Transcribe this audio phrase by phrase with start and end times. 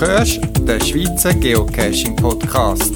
[0.00, 2.92] hörst den Schweizer Geocaching Podcast.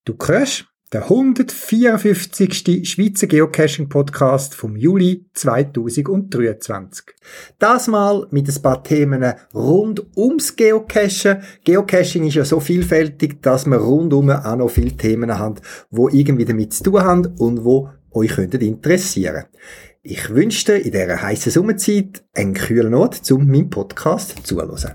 [0.04, 2.88] Du hörst der 154.
[2.88, 7.06] Schweizer Geocaching-Podcast vom Juli 2023.
[7.58, 11.42] Das mal mit ein paar Themen rund ums Geocachen.
[11.64, 15.56] Geocaching ist ja so vielfältig, dass wir rundum auch noch viele Themen haben,
[15.90, 19.46] wo irgendwie damit zu tun haben und wo euch könnten interessieren.
[20.02, 24.94] Ich wünschte in dieser heißen Sommerzeit einen kühlen Ort, um meinen Podcast zuzuhören.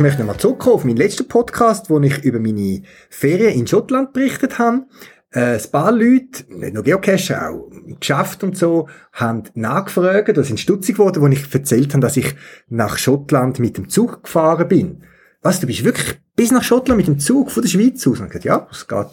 [0.00, 4.14] Ich möchte nochmal zurückkommen auf meinen letzten Podcast, wo ich über meine Ferien in Schottland
[4.14, 4.86] berichtet habe.
[5.30, 10.42] Äh, ein paar Leute, nicht nur Geocacher, auch im Geschäft und so, haben nachgefragt oder
[10.42, 12.34] sind stutzig geworden, wo ich erzählt habe, dass ich
[12.70, 15.02] nach Schottland mit dem Zug gefahren bin.
[15.42, 18.20] Was, du bist wirklich bis nach Schottland mit dem Zug von der Schweiz aus?
[18.20, 19.06] Und ich gesagt, ja, es geht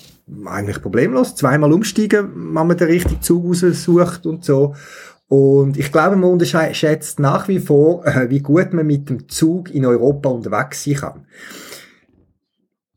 [0.46, 1.36] eigentlich problemlos.
[1.36, 4.74] Zweimal umsteigen, wenn man den richtigen Zug raussucht und so.
[5.30, 9.74] Und ich glaube, man unterschätzt nach wie vor, äh, wie gut man mit dem Zug
[9.74, 11.26] in Europa unterwegs sein kann.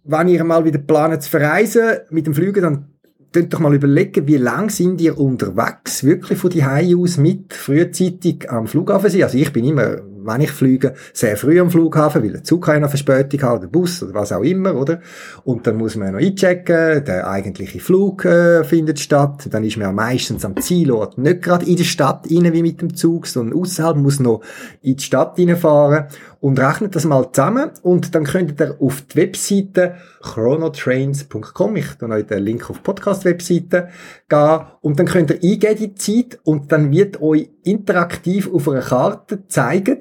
[0.05, 2.87] Wenn ihr mal wieder planet zu verreisen mit dem Flüger, dann
[3.33, 8.51] könnt doch mal überlegen, wie lang sind ihr unterwegs, wirklich von die aus mit frühzeitig
[8.51, 9.25] am Flughafen sein.
[9.25, 12.89] Also ich bin immer wenn ich fliege, sehr früh am Flughafen, weil der Zug keine
[12.89, 15.01] Verspätung hat, der Bus oder was auch immer, oder?
[15.45, 19.89] Und dann muss man noch einchecken, der eigentliche Flug äh, findet statt, dann ist man
[19.89, 23.59] ja meistens am Zielort nicht gerade in der Stadt rein wie mit dem Zug, sondern
[23.59, 24.43] außerhalb muss noch
[24.83, 26.07] in die Stadt reinfahren
[26.41, 32.09] und rechnet das mal zusammen und dann könnt ihr auf die Webseite chronotrains.com, ich tue
[32.11, 33.89] euch den Link auf die Podcast-Webseite
[34.31, 38.81] gehen und dann könnt ihr eingeben die Zeit und dann wird euch interaktiv auf einer
[38.81, 39.99] Karte zeigen,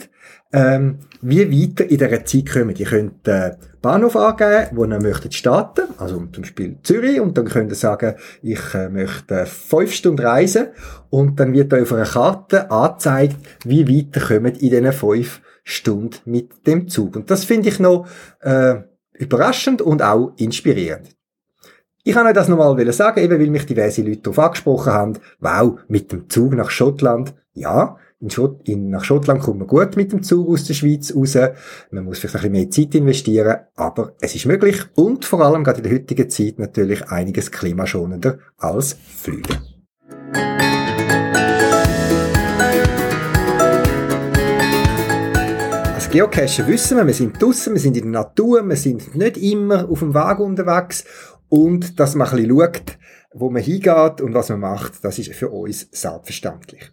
[0.54, 2.76] ähm, wie weiter in dieser Zeit kommen.
[2.76, 7.45] Ihr könnt den Bahnhof angeben, wo ihr möchtet starten, also zum Beispiel Zürich, und dann
[7.45, 10.68] könnt ihr sagen, ich äh, möchte fünf Stunden reisen,
[11.10, 16.18] und dann wird euch auf einer Karte angezeigt, wie weiter kommen in diesen fünf Stunden
[16.26, 17.16] mit dem Zug.
[17.16, 18.08] Und das finde ich noch
[18.42, 18.76] äh,
[19.14, 21.19] überraschend und auch inspirierend.
[22.05, 25.80] Ich kann euch das nochmal sagen, eben weil mich diverse Leute darauf angesprochen haben, wow,
[25.89, 30.14] mit dem Zug nach Schottland, ja, in Schott, in, nach Schottland kommt man gut mit
[30.14, 31.38] dem Zug aus der Schweiz raus.
[31.92, 35.65] Man muss vielleicht ein bisschen mehr Zeit investieren, aber es ist möglich und vor allem
[35.65, 39.58] gerade in der heutigen Zeit natürlich einiges klimaschonender als Flüge.
[45.95, 49.38] Als Geocacher wissen wir, wir sind draussen, wir sind in der Natur, wir sind nicht
[49.38, 51.04] immer auf dem Wagen unterwegs
[51.49, 52.98] und dass man ein bisschen schaut,
[53.32, 56.89] wo man hingeht und was man macht, das ist für uns selbstverständlich.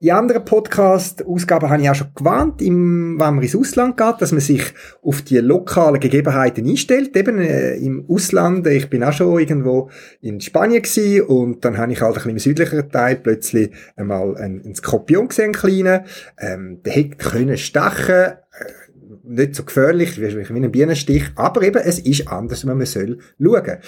[0.00, 4.40] In anderen Podcast-Ausgaben habe ich auch schon gewarnt, wenn man ins Ausland geht, dass man
[4.40, 4.62] sich
[5.02, 7.14] auf die lokalen Gegebenheiten einstellt.
[7.14, 9.90] Eben äh, im Ausland, ich bin auch schon irgendwo
[10.22, 14.38] in Spanien gewesen und dann habe ich halt ein bisschen im südlicheren Teil plötzlich einmal
[14.38, 16.04] einen, einen Skorpion gesehen, einen kleinen.
[16.38, 18.83] Ähm, der hätte können stechen, äh,
[19.26, 23.78] nicht so gefährlich wie ein Bienenstich, aber eben, es ist anders, wenn man soll schauen.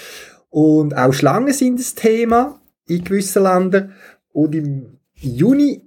[0.49, 3.93] Und auch Schlangen sind das Thema in gewissen Ländern.
[4.31, 5.81] Und im Juni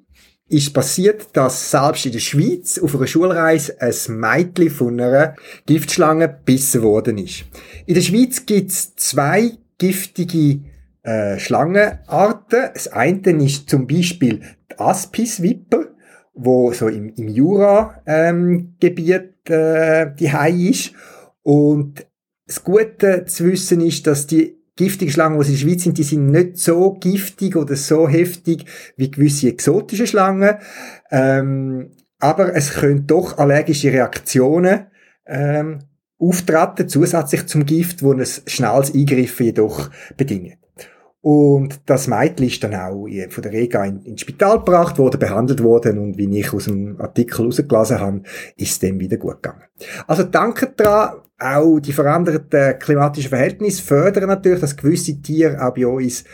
[0.48, 5.36] ist passiert, dass selbst in der Schweiz auf einer Schulreise ein Mädchen von einer
[5.66, 7.44] Giftschlange gebissen worden ist.
[7.86, 10.60] In der Schweiz gibt es zwei giftige
[11.02, 12.70] äh, Schlangenarten.
[12.74, 15.86] Das eine ist zum Beispiel die Aspisviper,
[16.34, 20.92] wo so im, im Jura-Gebiet ähm, äh, die ist.
[21.42, 22.06] Und
[22.46, 26.02] das Gute zu wissen ist, dass die giftigen Schlangen, die in der Schweiz sind, die
[26.02, 28.64] sind nicht so giftig oder so heftig
[28.96, 30.56] wie gewisse exotische Schlangen.
[31.10, 34.86] Ähm, aber es können doch allergische Reaktionen
[35.26, 35.80] ähm,
[36.18, 40.59] auftreten, zusätzlich zum Gift, wo ein schnelles Eingriffen jedoch bedingt.
[41.22, 45.62] Und das Mädchen ist dann auch von der Rega in, ins Spital gebracht worden, behandelt
[45.62, 48.22] worden und wie ich aus dem Artikel herausgelesen habe,
[48.56, 49.64] ist es dem wieder gut gegangen.
[50.06, 55.86] Also danke daran, auch die veränderten klimatischen Verhältnisse fördern natürlich, dass gewisse Tiere auch bei
[55.86, 56.24] uns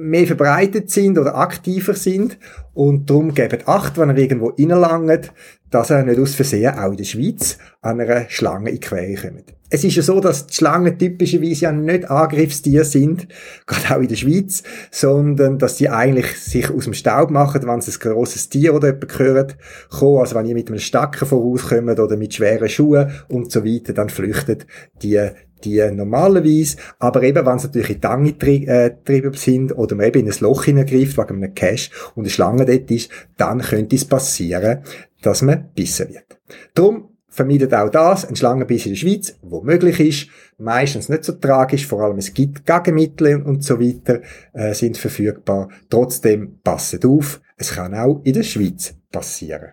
[0.00, 2.38] mehr verbreitet sind oder aktiver sind
[2.72, 5.32] und darum gebt Acht, wenn ihr irgendwo reinlangt,
[5.70, 9.14] dass er nicht aus Versehen auch in der Schweiz an einer Schlange in die Quere
[9.14, 9.54] kommt.
[9.72, 13.28] Es ist ja so, dass die Schlangen typischerweise ja nicht Angriffstiere sind,
[13.66, 17.80] gerade auch in der Schweiz, sondern dass sie eigentlich sich aus dem Staub machen, wenn
[17.80, 19.56] sie ein grosses Tier oder jemand gehört,
[19.90, 20.18] kommen.
[20.18, 24.08] Also wenn ihr mit einem Stacken vorauskommt oder mit schweren Schuhen und so weiter, dann
[24.08, 24.66] flüchtet
[25.02, 25.20] die
[25.64, 30.06] die normalerweise, aber eben, wenn sie natürlich in die Ange äh, getrieben sind oder man
[30.06, 33.96] eben in ein Loch hineingreift wegen einem Cache und eine Schlange dort ist, dann könnte
[33.96, 34.82] es passieren,
[35.22, 36.38] dass man bissen wird.
[36.74, 40.28] Darum vermeidet auch das ein Schlangenbiss in der Schweiz, wo möglich ist.
[40.58, 44.20] Meistens nicht so tragisch, vor allem es gibt Gegenmittel und so weiter,
[44.52, 45.68] äh, sind verfügbar.
[45.88, 49.72] Trotzdem passet auf, es kann auch in der Schweiz passieren.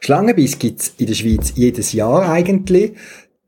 [0.00, 2.92] Schlangenbiss gibt's in der Schweiz jedes Jahr eigentlich,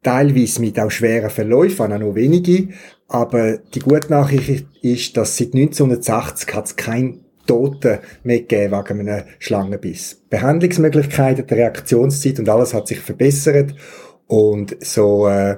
[0.03, 2.69] teilweise mit auch schweren Verläufen, auch noch wenige.
[3.09, 9.09] Aber die gute Nachricht ist, dass seit 1980 hat es kein Toten mehr gegeben wegen
[9.09, 10.23] einem Schlangenbiss.
[10.31, 13.75] Behandlungsmöglichkeiten, die Reaktionszeit und alles hat sich verbessert.
[14.27, 15.57] Und so äh,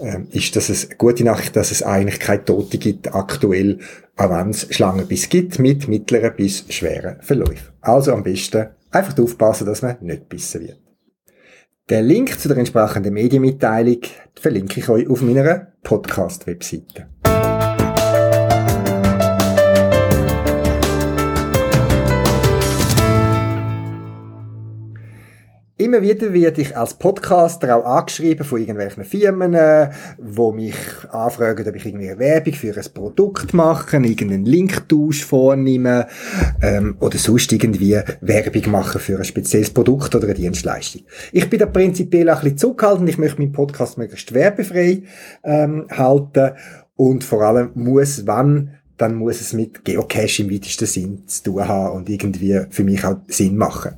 [0.00, 3.78] äh, ist das eine gute Nachricht, dass es eigentlich keine Tote gibt aktuell,
[4.16, 7.68] auch wenn es Schlangenbiss gibt, mit mittleren bis schweren Verläufen.
[7.80, 10.78] Also am besten einfach aufpassen, dass man nicht bissen wird.
[11.90, 14.00] Den Link zu der entsprechenden Medienmitteilung
[14.38, 17.06] verlinke ich euch auf meiner Podcast-Webseite.
[25.80, 30.74] Immer wieder werde ich als Podcaster auch angeschrieben von irgendwelchen Firmen, äh, wo mich
[31.08, 36.08] anfragen, ob ich irgendwie eine Werbung für ein Produkt mache, irgendeinen Linktausch vornehme
[36.62, 41.02] ähm, oder sonst irgendwie Werbung machen für ein spezielles Produkt oder eine Dienstleistung.
[41.30, 43.08] Ich bin da prinzipiell auch ein bisschen zurückhaltend.
[43.08, 45.04] Ich möchte meinen Podcast möglichst werbefrei
[45.44, 46.56] ähm, halten
[46.96, 51.68] und vor allem muss, wann dann muss es mit Geocache im weitesten Sinn zu tun
[51.68, 53.92] haben und irgendwie für mich auch Sinn machen.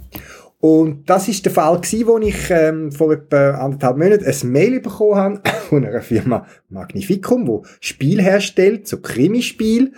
[0.61, 4.81] Und das ist der Fall gewesen, wo ich ähm, vor etwa anderthalb Monaten ein Mail
[4.81, 9.93] bekommen habe von einer Firma Magnificum, wo Spiel herstellt, so Krimispiel.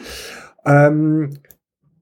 [0.65, 1.31] Ähm,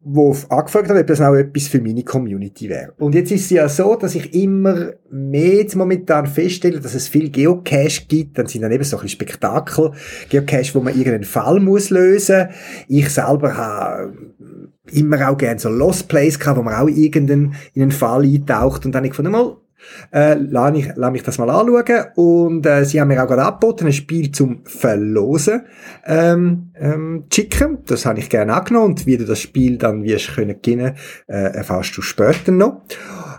[0.03, 2.95] wo angefragt hat, ob das auch etwas für meine Community wäre.
[2.99, 7.07] Und jetzt ist es ja so, dass ich immer mehr jetzt momentan feststelle, dass es
[7.07, 9.93] viel Geocache gibt, dann sind dann eben so ein Spektakel,
[10.31, 12.49] Geocache, wo man irgendeinen Fall muss lösen.
[12.89, 14.15] Ich selber habe
[14.93, 18.87] immer auch gerne so Lost Place gehabt, wo man auch irgendeinen in einen Fall eintaucht
[18.87, 19.57] und dann ich von einmal
[20.13, 23.45] äh, lass, ich, lass mich das mal anschauen und äh, sie haben mir auch gerade
[23.45, 25.63] angeboten, ein Spiel zum Verlosen
[26.07, 27.79] ähm, ähm, schicken.
[27.87, 30.97] Das habe ich gerne angenommen und wie du das Spiel dann wirst können gewinnen,
[31.27, 32.83] äh, erfährst du später noch.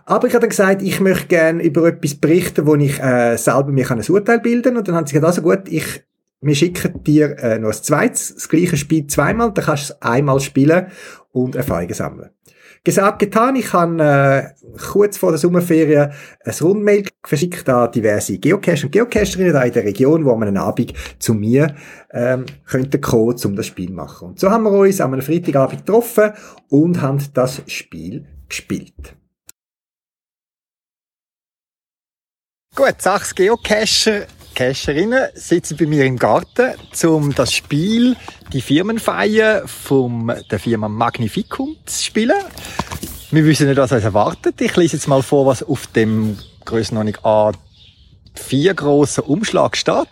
[0.06, 3.72] Aber ich habe dann gesagt, ich möchte gerne über etwas berichten, wo ich äh, selber
[3.72, 4.78] mir ein Urteil bilden kann.
[4.78, 6.04] Und dann haben sie gesagt, also gut, ich
[6.44, 10.02] wir schicken dir äh, noch ein zweites, das gleiche Spiel zweimal, dann kannst du es
[10.02, 10.88] einmal spielen
[11.32, 12.32] und Erfahrungen sammeln.
[12.84, 13.56] Gesagt, getan.
[13.56, 16.12] Ich habe äh, kurz vor der Sommerferien
[16.44, 20.58] ein Rundmail verschickt an diverse Geocacher und Geocacherinnen da in der Region, wo man einen
[20.58, 21.76] Abend zu mir
[22.12, 24.30] ähm, könnten kommen, um das Spiel zu machen.
[24.30, 26.32] Und so haben wir uns einem Freitagabend getroffen
[26.70, 29.16] und haben das Spiel gespielt.
[32.76, 34.26] Gut, sechs Geocacher
[34.56, 36.74] Cacherinnen sitzen bei mir im Garten,
[37.06, 38.16] um das Spiel,
[38.54, 42.38] die Firmenfeier von der Firma Magnificum zu spielen.
[43.32, 44.60] Wir wissen nicht, was uns erwartet.
[44.60, 50.08] Ich lese jetzt mal vor, was auf dem Grössenordnung A4 grossen Umschlag steht.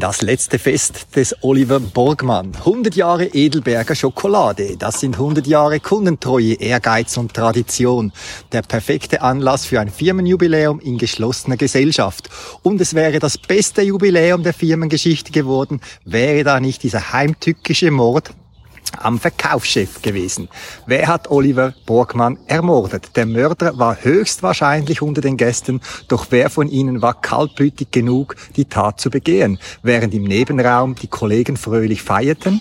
[0.00, 2.52] Das letzte Fest des Oliver Borgmann.
[2.54, 4.76] 100 Jahre Edelberger Schokolade.
[4.76, 8.12] Das sind 100 Jahre Kundentreue, Ehrgeiz und Tradition.
[8.52, 12.30] Der perfekte Anlass für ein Firmenjubiläum in geschlossener Gesellschaft.
[12.62, 18.30] Und es wäre das beste Jubiläum der Firmengeschichte geworden, wäre da nicht dieser heimtückische Mord
[18.96, 20.48] am Verkaufschef gewesen.
[20.86, 23.16] Wer hat Oliver Borgmann ermordet?
[23.16, 28.64] Der Mörder war höchstwahrscheinlich unter den Gästen, doch wer von ihnen war kaltblütig genug, die
[28.64, 32.60] Tat zu begehen, während im Nebenraum die Kollegen fröhlich feierten?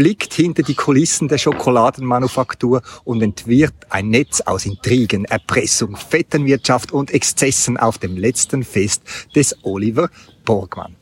[0.00, 7.10] blickt hinter die Kulissen der Schokoladenmanufaktur und entwirrt ein Netz aus Intrigen, Erpressung, Vetternwirtschaft und
[7.10, 9.02] Exzessen auf dem letzten Fest
[9.34, 10.08] des Oliver
[10.46, 10.96] Borgmann.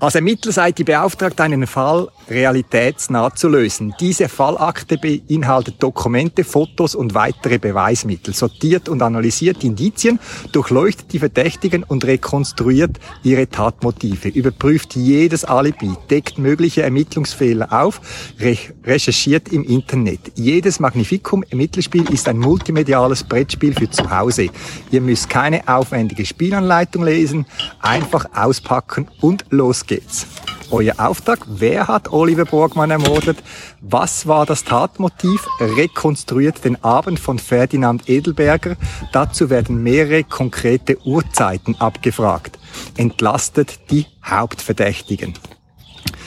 [0.00, 3.92] Als Ermittler seid ihr beauftragt, einen Fall realitätsnah zu lösen.
[3.98, 10.20] Diese Fallakte beinhaltet Dokumente, Fotos und weitere Beweismittel, sortiert und analysiert Indizien,
[10.52, 18.00] durchleuchtet die Verdächtigen und rekonstruiert ihre Tatmotive, überprüft jedes Alibi, deckt mögliche Ermittlungsfehler auf,
[18.38, 20.20] re recherchiert im Internet.
[20.36, 24.50] Jedes Magnificum Ermittlerspiel ist ein multimediales Brettspiel für zu Hause.
[24.92, 27.46] Ihr müsst keine aufwendige Spielanleitung lesen,
[27.80, 30.26] einfach auspacken und los geht's.
[30.70, 33.38] Euer Auftrag, wer hat Oliver Borgmann ermordet?
[33.80, 35.46] Was war das Tatmotiv?
[35.58, 38.76] Rekonstruiert den Abend von Ferdinand Edelberger.
[39.12, 42.58] Dazu werden mehrere konkrete Uhrzeiten abgefragt.
[42.98, 45.34] Entlastet die Hauptverdächtigen.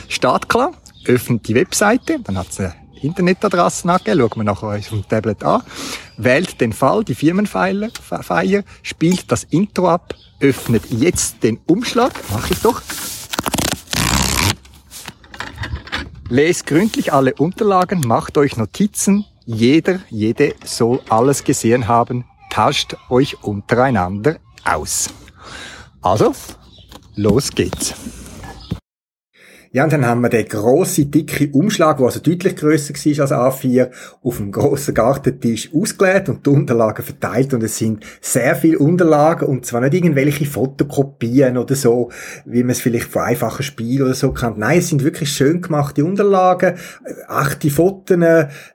[0.09, 0.71] Startklar,
[1.05, 5.61] öffnet die Webseite, dann hat sie Internetadresse angegeben, schauen wir nachher auf dem Tablet an,
[6.17, 7.89] wählt den Fall, die Firmenfeier,
[8.83, 12.81] spielt das Intro ab, öffnet jetzt den Umschlag, mache ich doch,
[16.31, 19.25] Lest gründlich alle Unterlagen, macht euch Notizen.
[19.45, 22.23] jeder, jede soll alles gesehen haben.
[22.49, 25.09] Tauscht euch untereinander aus.
[26.01, 26.33] Also,
[27.17, 27.95] los geht's.
[29.73, 33.61] Ja, und dann haben wir den grossen, dicken Umschlag, der also deutlich grösser war als
[33.61, 33.89] A4,
[34.21, 37.53] auf dem grossen Gartentisch ausgelegt und die Unterlagen verteilt.
[37.53, 42.11] Und es sind sehr viele Unterlagen und zwar nicht irgendwelche Fotokopien oder so,
[42.43, 44.57] wie man es vielleicht von einfachen Spielen oder so kennt.
[44.57, 46.75] Nein, es sind wirklich schön gemachte Unterlagen,
[47.29, 48.17] achte Fotos,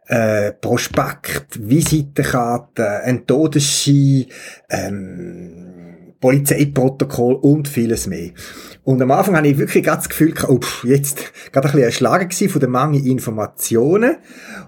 [0.07, 4.27] äh, Prospekt, Visitenkarte, ein Todesschein,
[4.71, 5.56] ähm,
[6.27, 8.31] Polizeiprotokoll und vieles mehr.
[8.83, 11.85] Und am Anfang hatte ich wirklich ganz das Gefühl, oh, pff, jetzt gerade ein bisschen
[11.85, 14.17] erschlagen von der Menge Informationen.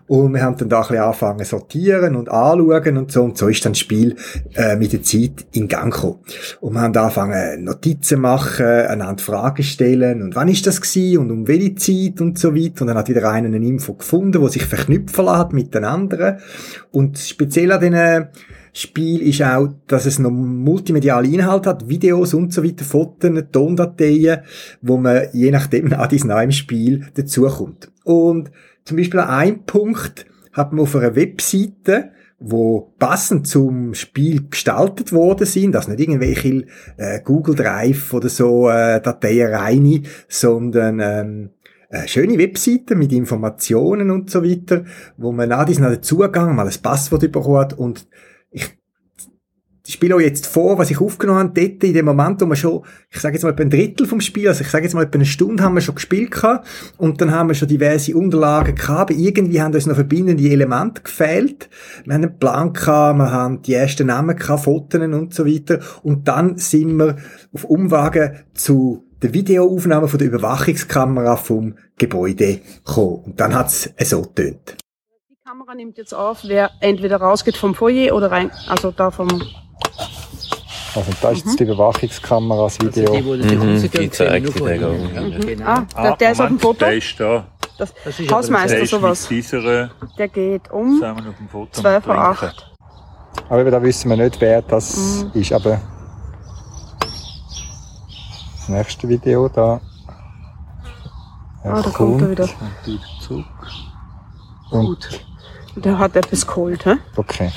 [0.06, 3.24] Und wir haben dann da ein bisschen angefangen sortieren und anschauen und so.
[3.24, 4.14] Und so ist dann das Spiel
[4.54, 6.20] äh, mit der Zeit in Gang gekommen.
[6.60, 10.22] Und wir haben angefangen, Notizen machen, einander Fragen stellen.
[10.22, 12.82] Und wann ist das gewesen und um welche Zeit und so weiter.
[12.82, 16.38] Und dann hat wieder einer eine Info gefunden, wo sich verknüpfen lässt mit den anderen.
[16.92, 18.28] Und speziell an diesen
[18.72, 24.40] Spiel ist auch, dass es noch multimediale Inhalt hat, Videos und so weiter, Fotos, Tondateien,
[24.82, 27.90] wo man je nachdem nach diesem im Spiel dazukommt.
[28.04, 28.50] Und
[28.84, 32.10] zum Beispiel an einem Punkt hat man auf einer Webseite,
[32.40, 38.68] wo passend zum Spiel gestaltet worden sind, also nicht irgendwelche äh, Google Drive oder so
[38.68, 41.50] äh, Dateien reine, sondern ähm,
[41.90, 44.84] äh, schöne Webseite mit Informationen und so weiter,
[45.16, 48.06] wo man nach diesem Zugang mal ein Passwort bekommen hat und
[49.88, 52.56] ich spiele euch jetzt vor, was ich aufgenommen habe, dort in dem Moment, wo wir
[52.56, 55.04] schon, ich sage jetzt mal etwa ein Drittel vom Spiel, also ich sage jetzt mal
[55.04, 56.68] etwa eine Stunde haben wir schon gespielt gehabt,
[56.98, 61.70] und dann haben wir schon diverse Unterlagen gehabt, irgendwie haben uns noch verbindende Elemente gefehlt.
[62.04, 65.80] Wir haben einen Plan gehabt, wir haben die ersten Namen gehabt, Fotos und so weiter,
[66.02, 67.16] und dann sind wir
[67.54, 73.22] auf Umwagen zu der Videoaufnahme von der Überwachungskamera vom Gebäude gekommen.
[73.24, 74.76] Und dann hat's so getönt.
[75.30, 79.28] Die Kamera nimmt jetzt auf, wer entweder rausgeht vom Foyer oder rein, also da vom
[80.98, 83.12] Also da ist jetzt die Überwachungskamera, das Video.
[83.14, 85.40] Also die, die Mhm, die zeigt die hinten.
[85.46, 85.64] Genau.
[85.70, 86.78] Ah, der, der ist auf dem Moment, Foto.
[86.84, 87.46] Der ist da.
[87.78, 89.28] Das Das ist Hausmeister, sowas.
[89.28, 91.80] dieser Der geht um zusammen auf dem Foto.
[91.80, 92.56] 12 vor am Trinken.
[92.56, 92.66] 8.
[93.48, 95.52] Aber eben, da wissen wir nicht, wer das ist.
[95.52, 95.80] Aber
[98.56, 99.80] das nächste Video da.
[101.62, 102.44] Ah, da kommt er wieder.
[102.44, 103.46] Und wieder zurück.
[104.72, 105.08] Und,
[105.76, 106.94] Der hat etwas geholt, hä?
[107.16, 107.52] okay.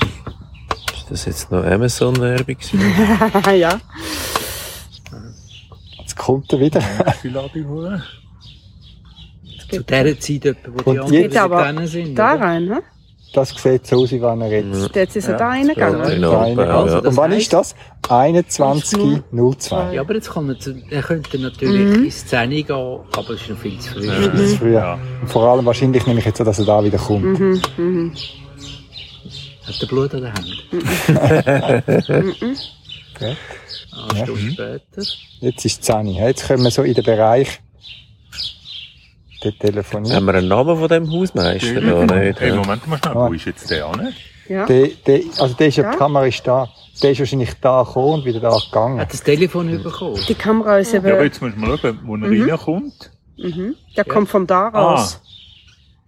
[1.12, 2.56] Ist das jetzt noch Amazon-Werbung?
[3.58, 3.78] ja.
[5.98, 6.80] Jetzt kommt er wieder.
[7.20, 7.34] Viel
[7.68, 8.02] holen.
[9.70, 12.14] Zu dieser Zeit, etwa, wo die anderen jetzt- aber sind.
[12.14, 12.44] Da oder?
[12.44, 12.80] rein, hä?
[13.34, 14.94] Das sieht so aus, wie wenn er jetzt.
[14.94, 16.02] Jetzt ist er Ja, da reingegangen.
[16.02, 16.64] Genau, Rein- ja.
[16.80, 17.74] Also, Und wann ist das?
[18.06, 19.92] 21.02.
[19.94, 22.04] Ja, aber jetzt kann man, zu, er könnte natürlich Mhm.
[22.04, 24.56] ins Szene gehen, aber es ist noch viel zu früh.
[24.58, 24.72] Früher.
[24.72, 24.98] Ja.
[25.22, 27.24] Und vor allem wahrscheinlich nehme ich jetzt an, dass er da wieder kommt.
[27.38, 28.12] Mhm, mhm.
[29.66, 30.52] Hat der Blut an der Hand?
[33.14, 33.36] Okay.
[34.10, 35.02] Eine Stunde später.
[35.40, 36.06] Jetzt ist es 10.
[36.08, 37.60] Jetzt kommen wir so in den Bereich
[39.44, 40.12] der Telefonie.
[40.12, 42.40] Haben wir einen Namen von dem Hausmeister da nicht?
[42.40, 42.56] Hey, ja?
[42.56, 43.28] Moment mal schnell, Ah.
[43.28, 44.12] wo ist jetzt der an?
[44.48, 44.66] Ja.
[44.66, 45.92] Der, der, also der ist ja, Ja.
[45.92, 46.68] die Kamera ist da.
[47.02, 48.98] Der ist wahrscheinlich da gekommen und wieder da gegangen.
[49.00, 50.18] Hat das Telefon bekommen?
[50.28, 51.24] Die Kamera ist Ja, aber eben.
[51.24, 52.50] jetzt muss man schauen, wo er Mhm.
[52.50, 53.10] reinkommt.
[53.36, 53.76] Mhm.
[53.96, 55.20] Der kommt von da raus.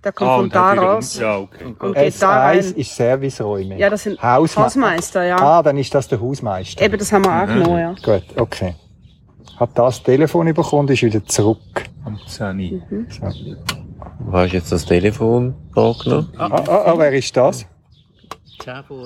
[0.05, 1.19] Der kommt Ah, von da raus.
[1.19, 1.65] Ja, okay.
[1.65, 2.59] Und geht da S1 rein.
[2.77, 3.79] ist Serviceräume.
[3.79, 5.37] Ja, das sind Hausme Hausmeister, ja.
[5.41, 6.85] Ah, dann ist das der Hausmeister.
[6.85, 7.95] Eben, das haben wir auch genommen, ja.
[8.03, 8.75] Gut, okay.
[9.57, 11.59] Hat das Telefon bekommen ist wieder zurück.
[12.05, 13.07] Am 10.
[13.09, 13.23] So.
[14.19, 16.33] Wo hast du jetzt das Telefon angenommen?
[16.37, 17.65] Ah, ah, ah, wer ist das?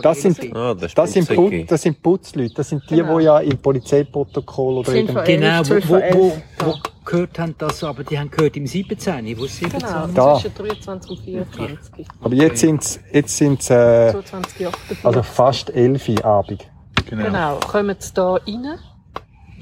[0.03, 0.57] Das sind-.
[0.57, 1.65] Ah, das Das sind, Put Putzeki.
[1.67, 2.55] das sind Putzleute.
[2.55, 3.19] Das sind die, Genau.
[3.19, 5.29] die ja im Polizeiprotokoll oder Zehn vor irgend...
[5.29, 5.41] elf.
[5.41, 6.43] Genau, wo, 12 wo, wo, 11.
[6.65, 6.75] wo
[7.05, 9.39] gehört haben das, aber die haben gehört im 17.
[9.39, 9.81] Wo ist 17?
[9.81, 10.35] Genau, Da.
[10.39, 12.07] zwischen 23 und 24.
[12.21, 15.05] Aber jetzt sind's, jetzt sind's, äh, 22, 48.
[15.07, 16.69] also fast 11 Uhr Abend.
[17.09, 17.25] Genau.
[17.25, 18.79] genau, kommen Sie da rein?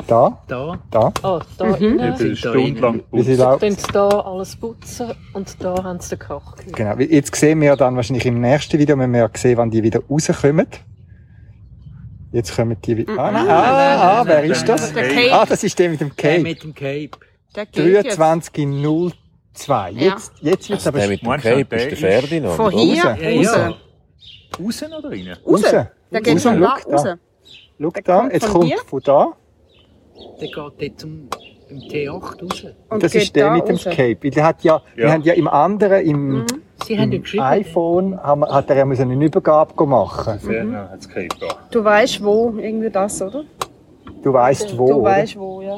[0.06, 0.78] Da, Da.
[0.90, 1.12] da.
[1.22, 1.72] Ah, da Mhm.
[1.72, 1.82] rein.
[1.82, 2.76] Eben eine Sind da Stunde rein.
[2.76, 3.94] lang Wie sie putzt.
[3.94, 6.42] da, alles putzen und da haben Sie den gehört.
[6.72, 6.96] genau.
[6.98, 10.00] Jetzt sehen wir dann wahrscheinlich im nächsten Video, wenn wir ja sehen, wann die wieder
[10.08, 10.66] rauskommen.
[12.32, 13.12] Jetzt kommen die wieder.
[13.18, 14.92] Ah, nein, ah, ah, wer ist das?
[14.92, 15.32] Der Cape.
[15.32, 16.42] Ah, das ist der mit dem Der Cape.
[16.42, 17.10] mit dem Cape.
[17.54, 18.18] Der geht jetzt.
[18.20, 19.12] 23.02.
[19.92, 22.54] Jetzt, jetzt wird's aber Der mit dem Cape der ist der Ferdinand.
[22.54, 23.16] Von hier Raus.
[23.20, 23.66] Ja, ja.
[23.68, 23.74] raus.
[24.66, 25.28] Außen oder rein?
[25.46, 25.64] Raus.
[25.64, 25.70] raus.
[26.12, 26.68] Der geht Raus, schau, da.
[26.68, 27.04] raus.
[27.80, 29.28] Schau Der da, jetzt kommt von da.
[30.40, 31.28] Der geht dort zum,
[31.68, 32.66] im T8 raus.
[32.90, 33.84] Und das ist der da mit dem raus.
[33.84, 34.18] Cape.
[34.22, 35.12] Weil der hat ja, wir Ja.
[35.12, 36.46] haben ja im anderen, im, Mhm.
[36.84, 40.38] Sie haben ja im iPhone, haben wir, hat er ja müssen eine Übergabe machen.
[40.46, 41.46] Ja, ja, hat's Cape da.
[41.70, 43.44] Du weißt wo, irgendwie das, oder?
[44.22, 45.76] Du weißt wo, Du weißt wo, ja.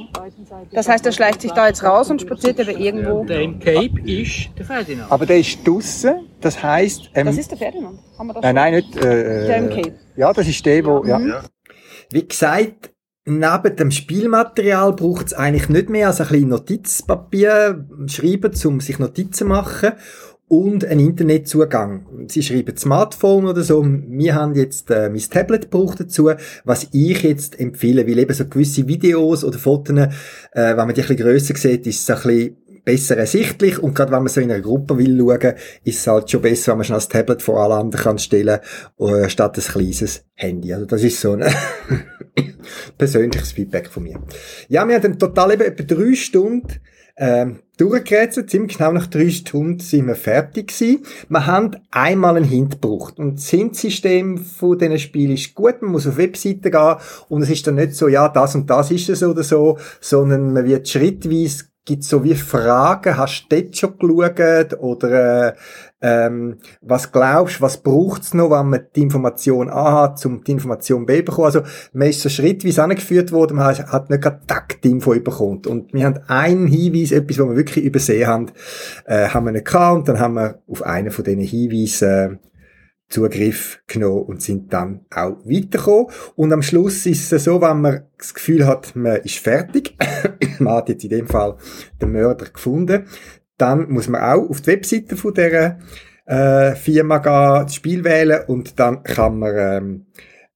[0.73, 3.25] Das heißt, er schleicht sich da jetzt raus und spaziert eben irgendwo.
[3.25, 5.13] Der im Cape ist der Ferdinand.
[5.13, 7.11] Aber der ist draussen, das heisst...
[7.15, 7.99] Ähm, Das ist der Ferdinand.
[8.19, 8.97] Haben wir das Nein, nein, nicht.
[8.97, 9.93] Äh, Der im Cape.
[10.17, 11.05] Ja, das ist der, wo.
[11.05, 11.19] Ja.
[11.19, 11.35] Mhm.
[12.11, 12.91] Wie gesagt,
[13.29, 18.99] neben dem Spielmaterial braucht es eigentlich nicht mehr als ein bisschen Notizpapier schreiben, um sich
[18.99, 19.93] Notizen zu machen
[20.49, 22.07] und einen Internetzugang.
[22.29, 23.85] Sie schreiben Smartphone oder so.
[23.85, 26.31] Wir haben jetzt äh, mein Tablet gebraucht dazu,
[26.65, 30.09] was ich jetzt empfehle, weil eben so gewisse Videos oder Fotos, äh,
[30.53, 32.57] wenn man die ein bisschen grösser sieht, ist es ein bisschen
[32.89, 35.55] besser ersichtlich und gerade wenn man so in einer Gruppe will schauen,
[35.85, 38.61] ist es halt schon besser, wenn man schon das Tablet vor alle anderen kann stellen
[38.99, 40.73] äh, statt ein kleines Handy.
[40.73, 41.45] Also das ist so ein
[42.99, 44.21] persönliches Feedback von mir.
[44.69, 46.81] Ja, wir haben total eben etwa drei Stunden
[47.19, 48.51] ähm, durchgerätselt.
[48.51, 51.05] Ziemlich genau nach drei Stunden sind wir fertig gewesen.
[51.29, 53.19] Wir haben einmal einen Hint gebraucht.
[53.19, 55.83] Und das Hint-System von diesen Spielen ist gut.
[55.83, 56.97] Man muss auf Webseiten gehen
[57.29, 60.53] und es ist dann nicht so, ja, das und das ist es oder so, sondern
[60.53, 65.53] man wird schrittweise gibt so wie Fragen, hast du dort schon geschaut oder äh,
[66.03, 70.53] ähm, was glaubst du, was braucht's noch, wenn man die Information A hat, um die
[70.53, 71.47] Information B bekommen?
[71.47, 71.63] Also
[71.95, 75.63] man ist so schrittweise angeführt worden, man hat nicht gerade Tag die Info bekommen.
[75.67, 78.47] Und wir haben einen Hinweis, etwas, was wir wirklich übersehen haben,
[79.07, 82.37] äh, haben wir nicht gehabt und dann haben wir auf einen von diesen Hinweisen äh,
[83.09, 86.07] Zugriff genommen und sind dann auch weitergekommen.
[86.37, 89.97] Und am Schluss ist es so, wenn man das Gefühl hat, man ist fertig,
[90.59, 91.57] man hat jetzt in dem Fall
[92.01, 93.07] den Mörder gefunden,
[93.57, 95.79] dann muss man auch auf die Webseite von dieser
[96.27, 100.07] äh, Firma gehen, das Spiel wählen und dann kann man ähm,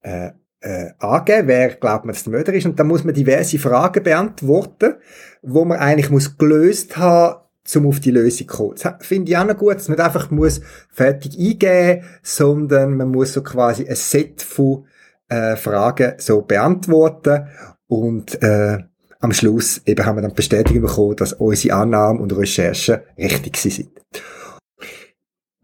[0.03, 0.31] äh,
[0.61, 2.67] äh, angeben, wer glaubt man, dass der Mörder ist.
[2.67, 4.95] Und dann muss man diverse Fragen beantworten,
[5.43, 8.75] wo man eigentlich muss gelöst haben, zum auf die Lösung zu kommen.
[8.81, 13.33] Das finde ich auch noch gut, dass man einfach muss fertig eingeben, sondern man muss
[13.33, 14.87] so quasi ein Set von
[15.29, 17.47] äh, Fragen so beantworten
[17.87, 18.79] und äh,
[19.21, 23.91] am Schluss eben haben wir dann Bestätigung bekommen, dass unsere Annahmen und Recherchen richtig sind.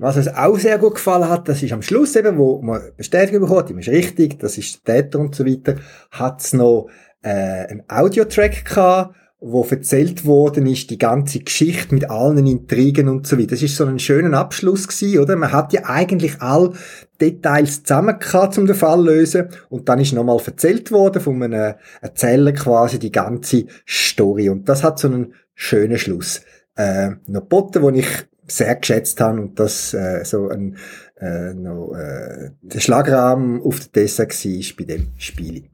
[0.01, 3.41] Was uns auch sehr gut gefallen hat, das ist am Schluss eben, wo man Bestätigung
[3.41, 5.75] bekommen hat, die ist richtig, das ist der Täter und so weiter,
[6.13, 6.89] hat es noch
[7.23, 13.27] äh, einen Audiotrack gehabt, wo erzählt worden ist, die ganze Geschichte mit allen Intrigen und
[13.27, 13.51] so weiter.
[13.51, 15.37] Das ist so ein schöner Abschluss gewesen, oder?
[15.37, 16.73] Man hat ja eigentlich all
[17.21, 19.49] Details zusammen gehabt, um den Fall zu lösen.
[19.69, 24.49] Und dann ist nochmal erzählt worden von einem Erzähler quasi die ganze Story.
[24.49, 26.41] Und das hat so einen schönen Schluss.
[26.75, 28.09] Äh, noch geboten, den ich
[28.49, 30.77] sehr geschätzt habe und das äh, so ein
[31.21, 35.65] äh, noch, äh, der Schlagrahmen auf der Dessert war bei dem Spiel.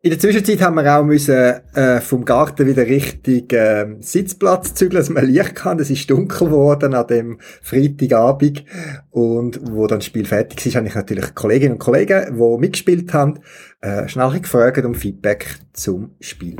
[0.00, 5.00] In der Zwischenzeit haben wir auch müssen, äh, vom Garten wieder richtig äh, Sitzplatz zügeln,
[5.00, 5.80] dass man Licht kann.
[5.80, 8.64] Es ist dunkel geworden an dem Freitagabend.
[9.10, 13.12] Und wo dann das Spiel fertig ist, habe ich natürlich Kolleginnen und Kollegen, die mitgespielt
[13.12, 13.40] haben,
[13.80, 16.54] äh, schnell gefragt um Feedback zum Spiel.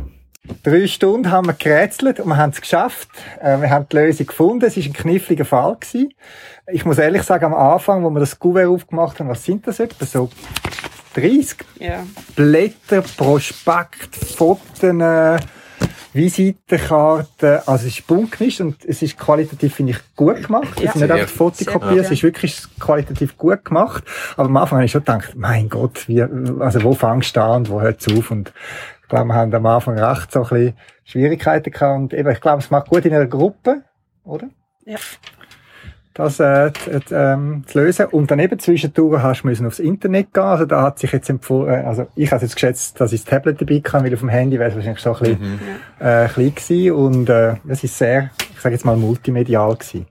[0.64, 3.08] Drei Stunden haben wir gerätselt und wir haben es geschafft.
[3.40, 4.64] Äh, wir haben die Lösung gefunden.
[4.64, 5.76] Es war ein kniffliger Fall.
[5.78, 6.12] Gewesen.
[6.72, 9.78] Ich muss ehrlich sagen, am Anfang, wo wir das Kuvert aufgemacht haben, was sind das
[9.78, 10.04] etwa?
[10.04, 10.28] So
[11.14, 12.04] 30 Ja.
[12.34, 15.38] Blätter, Prospekt, Fotos, äh,
[16.12, 17.60] Visitenkarten.
[17.66, 20.78] Also es ist bunt gemischt und es ist qualitativ, finde ich, gut gemacht.
[20.80, 20.86] Ja.
[20.86, 24.04] Es sind nicht einfach Fotokopien, gut, es ist wirklich qualitativ gut gemacht.
[24.36, 27.56] Aber am Anfang habe ich schon gedacht, mein Gott, wie, also wo fängst du an
[27.56, 28.30] und wo hört es auf?
[28.30, 28.52] Und
[29.02, 31.98] ich glaube, wir haben am Anfang recht so ein bisschen Schwierigkeiten gehabt.
[31.98, 33.82] Und eben, ich glaube, es macht gut in einer Gruppe,
[34.24, 34.48] oder?
[34.84, 34.98] Ja.
[36.18, 38.06] Das äh, zu, ähm, zu lösen.
[38.06, 40.42] Und dann eben zwischendurch hast du müssen aufs Internet gehen.
[40.42, 43.30] Also da hat sich jetzt empfohlen, äh, also ich habe jetzt geschätzt, dass ich das
[43.30, 45.60] Tablet dabei kann, weil auf dem Handy wäre es wahrscheinlich so ein bisschen
[46.00, 46.92] äh, klein gewesen.
[46.92, 50.06] Und äh, es ist sehr, ich sage jetzt mal, multimedial gewesen.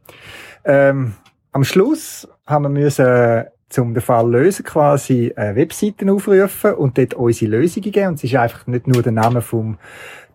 [0.63, 1.13] Ähm,
[1.51, 6.97] am Schluss haben wir müssen äh, zum den Fall lösen quasi äh, Webseiten aufrufen und
[6.97, 8.07] dort unsere Lösungen geben.
[8.07, 9.77] Und es ist einfach nicht nur der Name vom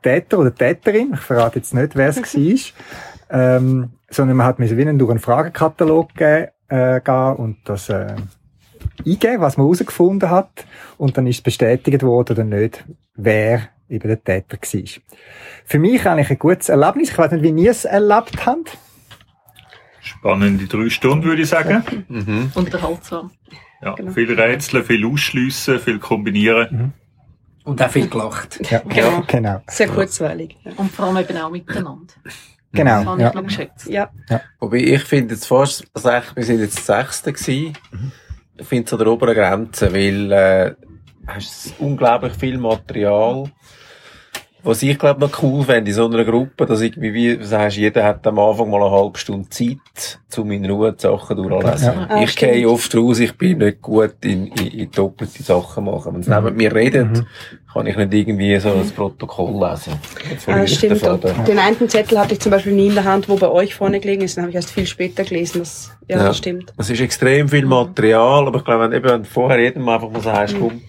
[0.03, 2.73] Täter oder Täterin, ich verrate jetzt nicht, wer es war,
[3.31, 8.15] ähm, sondern man hat müssen wie durch einen Fragenkatalog gehen, äh, gehen und das äh,
[9.07, 10.67] eingeben, was man herausgefunden hat.
[10.99, 15.03] Und dann ist es bestätigt worden oder nicht, wer eben der Täter war.
[15.65, 17.11] Für mich eigentlich ein gutes Erlebnis.
[17.11, 18.77] Ich weiß nicht, wie ihr es erlebt habt.
[20.01, 22.05] Spannende drei Stunden, würde ich sagen.
[22.09, 22.53] Mhm.
[22.55, 23.31] Unterhaltsam.
[23.83, 24.13] Ja, Genau.
[24.13, 26.93] viel Rätseln, viel Ausschliessen, viel Kombinieren.
[27.65, 28.61] Und auch viel gelacht.
[28.71, 29.23] Ja, Genau.
[29.27, 29.63] genau.
[29.69, 30.57] Sehr kurzweilig.
[30.77, 32.15] Und vor allem eben auch miteinander.
[32.73, 33.05] Das Genau.
[33.05, 33.29] habe Ja.
[33.29, 33.87] ich noch geschätzt.
[33.89, 34.11] ja.
[34.59, 37.75] Wobei ich finde jetzt fast, also wir sind jetzt das Sechste gewesen.
[38.57, 40.75] Ich finde es an der oberen Grenze, weil, äh,
[41.27, 43.51] hast unglaublich viel Material.
[44.65, 47.77] Was ich glaube noch cool fände in so einer Gruppe, dass irgendwie, wie du sagst,
[47.79, 51.87] jeder hat am Anfang mal eine halbe Stunde Zeit, um in Ruhe die Sachen durchzulesen.
[51.95, 52.07] Ja.
[52.09, 52.53] Ah, ich stimmt.
[52.53, 56.15] gehe oft raus, ich bin nicht gut in, in, in doppelte Sachen machen.
[56.15, 57.25] Wenn sie neben mir redet,
[57.73, 59.95] kann ich nicht irgendwie so ein Protokoll lesen.
[60.47, 61.25] Ah, ich den stimmt.
[61.49, 63.99] Den einen Zettel hatte ich zum Beispiel nie in der Hand, wo bei euch vorne
[63.99, 64.37] gelegen ist.
[64.37, 65.59] Den habe ich erst viel später gelesen.
[65.61, 66.25] Das, ja, Ja.
[66.27, 66.73] das stimmt.
[66.79, 70.09] Es ist extrem viel Material, aber ich glaube, wenn, eben, wenn du vorher jedem einfach
[70.09, 70.81] mal sagst, komm,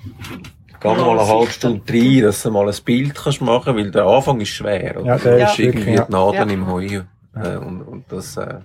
[0.84, 4.04] geh mal eine halbe Stunde rein, dass du mal ein Bild kannst machen, weil der
[4.06, 4.98] Anfang ist schwer.
[5.02, 5.06] Oder?
[5.06, 6.54] Ja, der ist irgendwie die Nadeln ja.
[6.54, 6.86] im Heu.
[6.86, 8.56] Äh, und, und das, äh,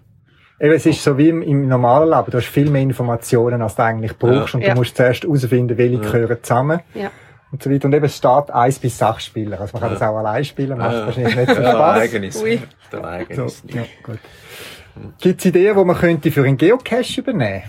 [0.60, 2.30] Eben, es ist so wie im, im normalen Leben.
[2.32, 4.54] Du hast viel mehr Informationen, als du eigentlich brauchst.
[4.54, 4.58] Ja.
[4.58, 4.74] Und Ja.
[4.74, 6.00] du musst zuerst herausfinden, welche Ja.
[6.00, 6.80] gehören zusammen.
[6.94, 7.10] Ja.
[7.52, 7.86] Und so weiter.
[7.86, 9.60] Und eben, es steht eins bis sechs Spieler.
[9.60, 9.98] Also man kann Ja.
[9.98, 11.06] das auch allein spielen, macht Ja.
[11.06, 12.00] wahrscheinlich nicht so ja, Spaß.
[12.00, 12.42] eigenes.
[12.42, 12.60] Ui.
[12.92, 13.62] Der So, eigenes.
[13.68, 14.18] ja, gut.
[15.20, 17.62] Gibt es Ideen, die man könnte für einen Geocache übernehmen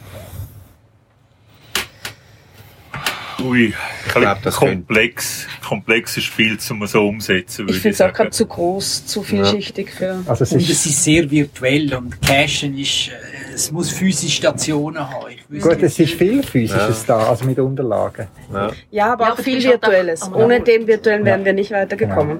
[3.44, 8.02] Ui, ich glaub, glaube, das komplex, komplexes Spiel zum so umsetzen, würde Ich finde es
[8.02, 10.24] auch gerade zu groß, zu vielschichtig für.
[10.26, 14.36] Also es Und ist, es ist sehr virtuell und Cashen ist, äh, es muss physische
[14.38, 15.36] Stationen haben.
[15.62, 18.28] Gut, es ist viel Physisches da, also mit Unterlagen.
[18.54, 18.72] Ja.
[18.92, 20.22] Ja, aber Ja, auch viel auch Virtuelles.
[20.24, 22.40] am Ohne den Virtuellen wären wir nicht weitergekommen.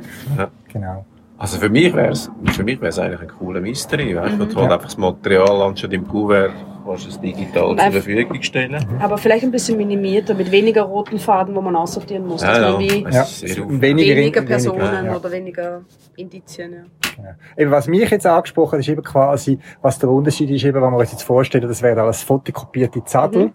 [0.72, 1.06] Genau.
[1.38, 4.44] Also für mich wär's, für mich wär's eigentlich ein cooler Mystery, weißt du?
[4.44, 4.50] Mhm.
[4.50, 6.52] Du halt einfach das Material anstatt im Kuvert,
[6.90, 8.86] kannst du es digital zur Verfügung stellen.
[9.00, 12.42] Aber vielleicht ein bisschen minimierter, mit weniger roten Faden, wo man aussortieren muss.
[12.44, 13.24] wie es Ja.
[13.24, 13.82] sehr aufwendig.
[13.82, 15.16] Weniger, weniger Personen ja.
[15.16, 15.82] oder weniger
[16.16, 16.72] Indizien.
[16.74, 16.80] Ja.
[17.24, 17.36] Ja.
[17.58, 20.92] Eben, was mich jetzt angesprochen hat, ist eben quasi, was der Unterschied ist, eben, wenn
[20.92, 23.54] wir uns jetzt vorstellen, das wären alles fotokopierte Zettel, Mhm.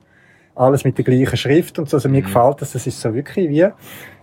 [0.55, 1.97] alles mit der gleichen Schrift und so.
[1.97, 3.66] Also mir gefällt das, das ist so wirklich wie,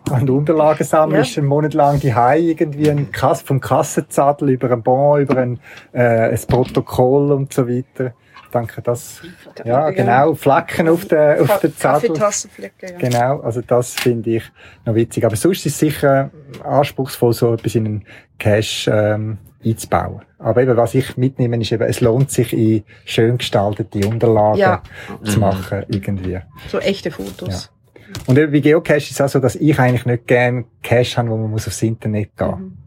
[0.09, 4.83] wenn du Unterlagen sammelst, einen Monat lang die irgendwie ein Kass, vom Kassenzettel über ein
[4.83, 5.59] Bon, über ein,
[5.91, 8.13] äh, ein Protokoll und so weiter.
[8.53, 9.21] Denke, das,
[9.63, 12.15] ja, genau, Flecken auf der, auf der Zettel.
[12.17, 12.97] Ja.
[12.97, 14.43] Genau, also das finde ich
[14.85, 15.25] noch witzig.
[15.25, 16.31] Aber sonst ist es sicher
[16.63, 18.05] anspruchsvoll, so etwas in einen
[18.37, 20.21] Cache ähm, einzubauen.
[20.39, 24.81] Aber eben, was ich mitnehme, ist eben, es lohnt sich, in schön gestaltete Unterlagen Ja.
[25.23, 26.39] zu machen, irgendwie.
[26.67, 27.71] So echte Fotos.
[28.25, 31.29] Und eben bei Geocache ist es auch so, dass ich eigentlich nicht gerne Cache habe,
[31.29, 32.49] wo man muss aufs Internet gehen.
[32.49, 32.77] Mhm.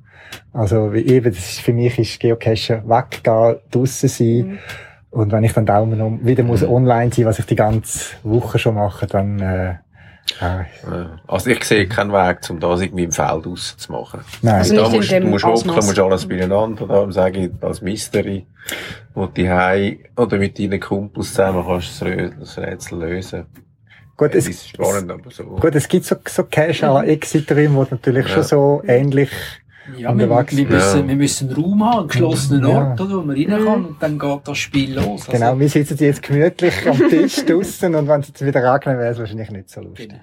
[0.52, 4.36] Also wie eben, das ist, für mich ist Geocachen weggehen, draussen sein.
[4.36, 4.58] Mhm.
[5.14, 8.58] Und wenn ich dann Daumen um, wieder muss online sein, was ich die ganze Woche
[8.58, 9.74] schon mache, dann äh,
[10.40, 11.20] ja, Ja.
[11.28, 14.20] Also ich sehe keinen Weg, um das irgendwie im Feld auszumachen.
[14.42, 14.54] nein.
[14.56, 15.70] Also da nicht in musst, du musst hocken.
[15.70, 15.86] Mhm.
[15.86, 18.46] musst alles beieinander, da sage ich, als Mystery,
[19.14, 23.46] wo du heim oder mit deinen Kumpels zusammen kannst du das Rätsel lösen.
[24.16, 25.44] Gut, Das es, ist spannend, aber so.
[25.44, 28.34] Gut, es gibt so, so Cache à la Exiterim, wo natürlich Ja.
[28.34, 29.30] schon so ähnlich,
[29.98, 31.08] Ja, wir, wir, müssen, Ja.
[31.08, 32.88] wir müssen einen Raum haben, einen geschlossenen Ja.
[32.90, 35.28] Ort, oder, wo man rein kann, und dann geht das Spiel los.
[35.28, 38.98] Also, genau, wir sitzen jetzt gemütlich am Tisch draussen und wenn es jetzt wieder regnet,
[38.98, 40.08] wäre es wahrscheinlich nicht so lustig.
[40.08, 40.20] Genau.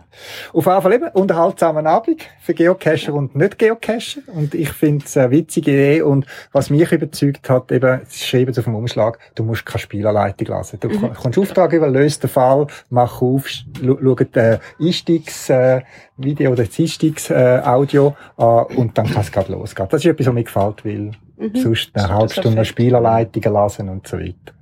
[0.54, 4.22] Auf jeden Fall eben, unterhaltsamen Abend für Geocacher und Nicht-Geocacher.
[4.34, 6.02] Und ich finde es eine witzige Idee.
[6.02, 9.80] Und was mich überzeugt hat, eben, es schreiben sie auf dem Umschlag, du musst keine
[9.80, 10.80] Spielanleitung lassen.
[10.80, 11.14] Du Mhm.
[11.14, 15.82] kommst Auftrag über, löst den Fall, mach auf, sch- schau schau den Einstiegs, äh,
[16.24, 19.88] Video oder das Einstiegs, äh, Audio an und dann kann es gerade losgehen.
[19.90, 21.56] Das ist etwas, was mir gefällt, weil Mhm.
[21.56, 22.68] sonst eine halbe Stunde perfekt.
[22.68, 24.54] Spielanleitungen lassen und so weiter.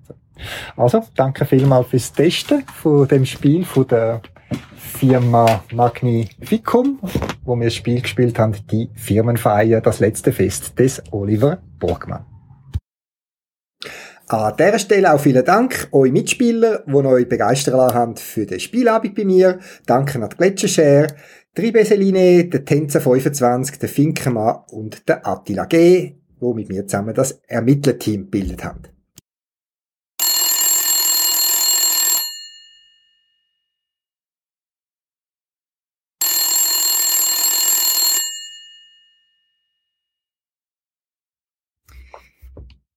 [0.77, 4.21] Also, danke vielmals fürs Testen von dem Spiel von der
[4.77, 6.99] Firma Magnificum,
[7.43, 12.25] wo wir das Spiel gespielt haben, die Firmenfeier, das letzte Fest des Oliver Borgmann.
[14.31, 18.59] An dieser Stelle auch vielen Dank euch Mitspieler, die euch begeistern lassen haben für den
[18.59, 19.57] Spielabend bei mir.
[19.87, 21.07] Danke an die Gletschershare,
[21.57, 27.13] die Beseline, der Tänzer 25, der Finkenmann und der Attila G., die mit mir zusammen
[27.13, 28.83] das Ermittlerteam gebildet haben.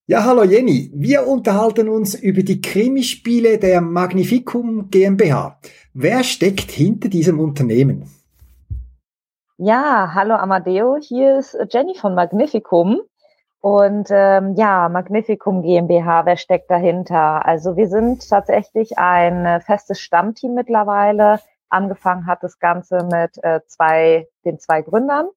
[0.07, 0.91] Ja, hallo Jenny.
[0.95, 5.59] Wir unterhalten uns über die Krimispiele der Magnificum GmbH.
[5.95, 8.22] Wer steckt hinter diesem Unternehmen?
[9.65, 13.01] Ja, hallo Amadeo, hier ist Jenny von Magnificum.
[13.61, 17.47] Und ähm, ja, Magnificum GmbH, wer steckt dahinter?
[17.47, 21.39] Also wir sind tatsächlich ein äh, festes Stammteam mittlerweile.
[21.69, 25.29] Angefangen hat das Ganze mit äh, zwei, den zwei Gründern.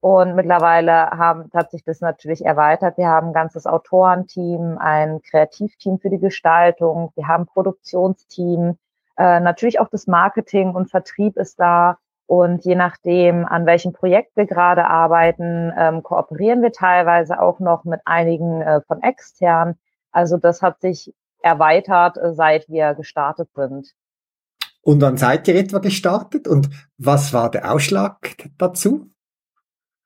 [0.00, 2.96] Und mittlerweile haben, hat sich das natürlich erweitert.
[2.96, 8.78] Wir haben ein ganzes Autorenteam, ein Kreativteam für die Gestaltung, wir haben ein Produktionsteam,
[9.18, 11.98] äh, natürlich auch das Marketing und Vertrieb ist da.
[12.28, 17.84] Und je nachdem, an welchem Projekt wir gerade arbeiten, ähm, kooperieren wir teilweise auch noch
[17.84, 19.76] mit einigen äh, von extern.
[20.12, 23.94] Also das hat sich erweitert, äh, seit wir gestartet sind.
[24.82, 29.06] Und wann seid ihr etwa gestartet und was war der Ausschlag dazu?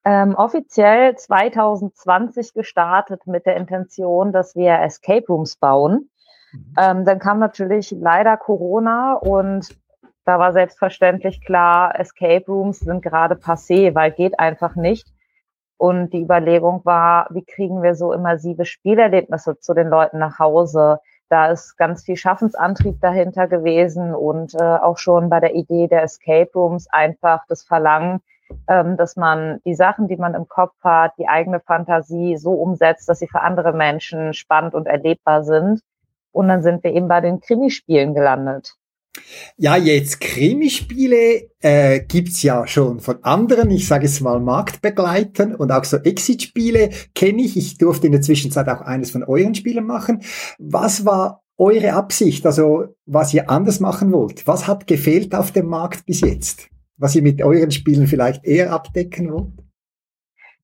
[0.04, 6.08] Ähm, offiziell 2020 gestartet mit der Intention, dass wir Escape Rooms bauen.
[6.52, 6.74] Mhm.
[6.78, 9.76] Ähm, dann kam natürlich leider Corona und
[10.24, 15.08] da war selbstverständlich klar, Escape Rooms sind gerade passé, weil geht einfach nicht.
[15.78, 21.00] Und die Überlegung war, wie kriegen wir so immersive Spielerlebnisse zu den Leuten nach Hause?
[21.28, 26.04] Da ist ganz viel Schaffensantrieb dahinter gewesen und äh, auch schon bei der Idee der
[26.04, 28.20] Escape Rooms einfach das Verlangen,
[28.68, 33.08] ähm, dass man die Sachen, die man im Kopf hat, die eigene Fantasie so umsetzt,
[33.08, 35.80] dass sie für andere Menschen spannend und erlebbar sind.
[36.30, 38.76] Und dann sind wir eben bei den Krimispielen gelandet.
[39.56, 45.70] Ja, jetzt Krimispiele äh, gibt's ja schon von anderen, ich sage es mal Marktbegleitern und
[45.70, 47.56] auch so Exit-Spiele kenne ich.
[47.56, 50.22] Ich durfte in der Zwischenzeit auch eines von euren Spielen machen.
[50.58, 54.46] Was war eure Absicht, also was ihr anders machen wollt?
[54.46, 56.68] Was hat gefehlt auf dem Markt bis jetzt?
[56.96, 59.62] Was ihr mit euren Spielen vielleicht eher abdecken wollt?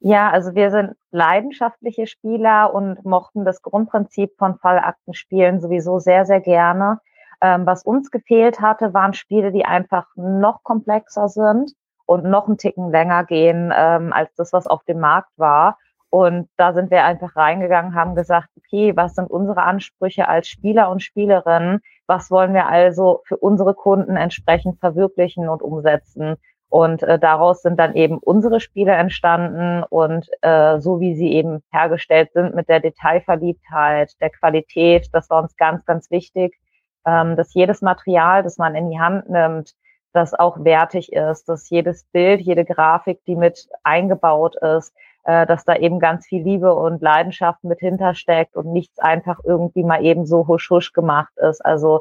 [0.01, 6.41] Ja, also wir sind leidenschaftliche Spieler und mochten das Grundprinzip von Fallaktenspielen sowieso sehr, sehr
[6.41, 7.01] gerne.
[7.41, 11.73] Ähm, was uns gefehlt hatte, waren Spiele, die einfach noch komplexer sind
[12.07, 15.79] und noch einen Ticken länger gehen ähm, als das, was auf dem Markt war.
[16.11, 20.91] Und da sind wir einfach reingegangen, haben gesagt, okay, was sind unsere Ansprüche als Spieler
[20.91, 21.81] und Spielerinnen?
[22.07, 26.37] Was wollen wir also für unsere Kunden entsprechend verwirklichen und umsetzen?
[26.71, 31.63] Und äh, daraus sind dann eben unsere Spiele entstanden und äh, so wie sie eben
[31.73, 36.59] hergestellt sind mit der Detailverliebtheit, der Qualität, das war uns ganz, ganz wichtig
[37.07, 39.75] ähm, dass jedes Material, das man in die Hand nimmt,
[40.13, 44.93] das auch wertig ist, dass jedes Bild, jede Grafik, die mit eingebaut ist,
[45.25, 49.85] äh, dass da eben ganz viel Liebe und Leidenschaft mit hintersteckt und nichts einfach irgendwie
[49.85, 51.65] mal eben so husch husch gemacht ist.
[51.65, 52.01] Also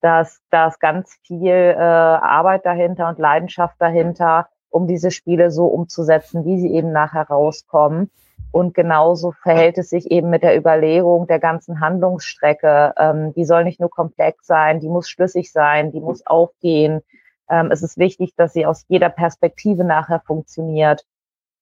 [0.00, 5.50] da ist, da ist ganz viel äh, Arbeit dahinter und Leidenschaft dahinter, um diese Spiele
[5.50, 8.10] so umzusetzen, wie sie eben nachher rauskommen.
[8.52, 12.94] Und genauso verhält es sich eben mit der Überlegung der ganzen Handlungsstrecke.
[12.96, 17.00] Ähm, die soll nicht nur komplex sein, die muss schlüssig sein, die muss aufgehen.
[17.48, 21.04] Ähm, es ist wichtig, dass sie aus jeder Perspektive nachher funktioniert,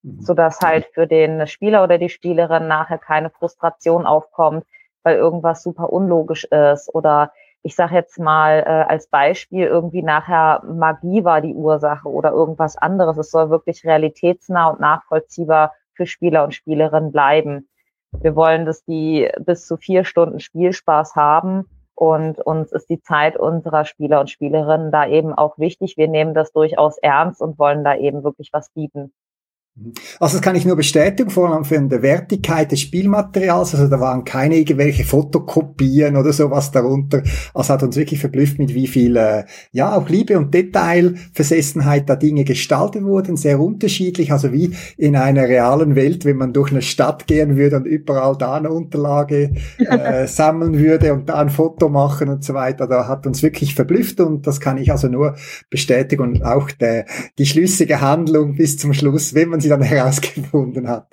[0.02, 0.22] mhm.
[0.22, 4.64] sodass halt für den Spieler oder die Spielerin nachher keine Frustration aufkommt,
[5.02, 10.62] weil irgendwas super unlogisch ist oder ich sage jetzt mal äh, als Beispiel irgendwie nachher
[10.64, 13.18] Magie war die Ursache oder irgendwas anderes.
[13.18, 17.68] Es soll wirklich realitätsnah und nachvollziehbar für Spieler und Spielerinnen bleiben.
[18.12, 23.36] Wir wollen, dass die bis zu vier Stunden Spielspaß haben und uns ist die Zeit
[23.36, 25.96] unserer Spieler und Spielerinnen da eben auch wichtig.
[25.96, 29.12] Wir nehmen das durchaus ernst und wollen da eben wirklich was bieten.
[30.18, 33.74] Also das kann ich nur bestätigen, vor allem von der Wertigkeit des Spielmaterials.
[33.74, 37.22] Also da waren keine irgendwelche Fotokopien oder sowas darunter.
[37.54, 42.16] Also hat uns wirklich verblüfft, mit wie viel, äh, ja, auch Liebe und Detailversessenheit da
[42.16, 43.36] Dinge gestaltet wurden.
[43.36, 47.76] Sehr unterschiedlich, also wie in einer realen Welt, wenn man durch eine Stadt gehen würde
[47.76, 52.54] und überall da eine Unterlage äh, sammeln würde und da ein Foto machen und so
[52.54, 52.88] weiter.
[52.88, 55.36] Da hat uns wirklich verblüfft und das kann ich also nur
[55.70, 57.06] bestätigen und auch der,
[57.38, 61.08] die schlüssige Handlung bis zum Schluss, wenn man sie sie dann herausgefunden hat,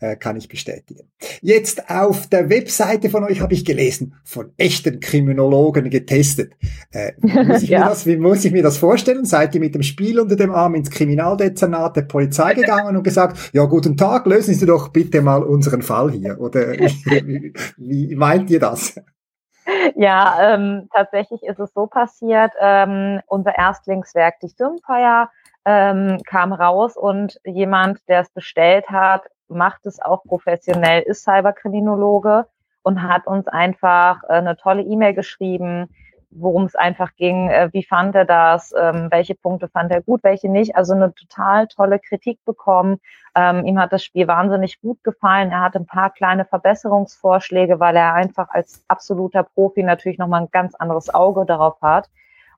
[0.00, 1.10] äh, kann ich bestätigen.
[1.40, 6.54] Jetzt auf der Webseite von euch habe ich gelesen, von echten Kriminologen getestet.
[6.90, 7.12] Äh,
[7.44, 7.80] muss ich ja.
[7.80, 9.24] mir das, wie muss ich mir das vorstellen?
[9.24, 13.50] Seid ihr mit dem Spiel unter dem Arm ins Kriminaldezernat der Polizei gegangen und gesagt,
[13.52, 16.40] ja, guten Tag, lösen Sie doch bitte mal unseren Fall hier?
[16.40, 18.94] Oder wie, wie meint ihr das?
[19.96, 22.52] Ja, ähm, tatsächlich ist es so passiert.
[22.58, 25.30] Ähm, unser Erstlingswerk, die Firmenfeier,
[25.68, 32.46] ähm, kam raus und jemand, der es bestellt hat, macht es auch professionell, ist Cyberkriminologe
[32.82, 35.94] und hat uns einfach äh, eine tolle E-Mail geschrieben,
[36.30, 40.24] worum es einfach ging, äh, wie fand er das, ähm, welche Punkte fand er gut,
[40.24, 40.74] welche nicht.
[40.74, 42.98] Also eine total tolle Kritik bekommen.
[43.34, 45.50] Ähm, ihm hat das Spiel wahnsinnig gut gefallen.
[45.50, 50.50] Er hat ein paar kleine Verbesserungsvorschläge, weil er einfach als absoluter Profi natürlich nochmal ein
[50.50, 52.08] ganz anderes Auge darauf hat.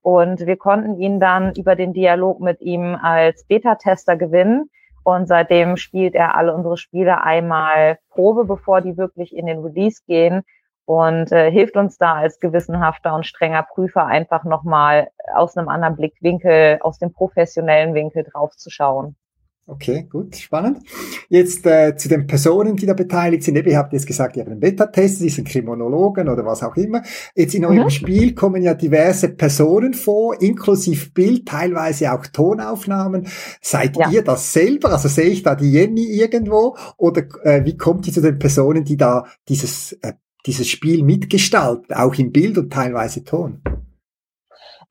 [0.03, 4.71] Und wir konnten ihn dann über den Dialog mit ihm als Beta-Tester gewinnen.
[5.03, 10.03] Und seitdem spielt er alle unsere Spiele einmal Probe, bevor die wirklich in den Release
[10.07, 10.43] gehen
[10.91, 15.95] und äh, hilft uns da als gewissenhafter und strenger Prüfer einfach nochmal aus einem anderen
[15.95, 19.15] Blickwinkel, aus dem professionellen Winkel draufzuschauen.
[19.73, 20.79] Okay, gut, spannend.
[21.29, 23.55] Jetzt äh, zu den Personen, die da beteiligt sind.
[23.55, 27.03] Ihr habt jetzt gesagt, ihr habt einen Beta-Test, die sind Kriminologen oder was auch immer.
[27.37, 27.91] Jetzt in eurem mhm.
[27.91, 33.29] Spiel kommen ja diverse Personen vor, inklusive Bild, teilweise auch Tonaufnahmen.
[33.63, 34.11] Seid ja.
[34.11, 34.91] ihr das selber?
[34.91, 36.77] Also sehe ich da die Jenny irgendwo?
[36.97, 40.15] Oder äh, wie kommt ihr zu den Personen, die da dieses, äh,
[40.47, 43.63] dieses Spiel mitgestalten, auch im Bild und teilweise Ton?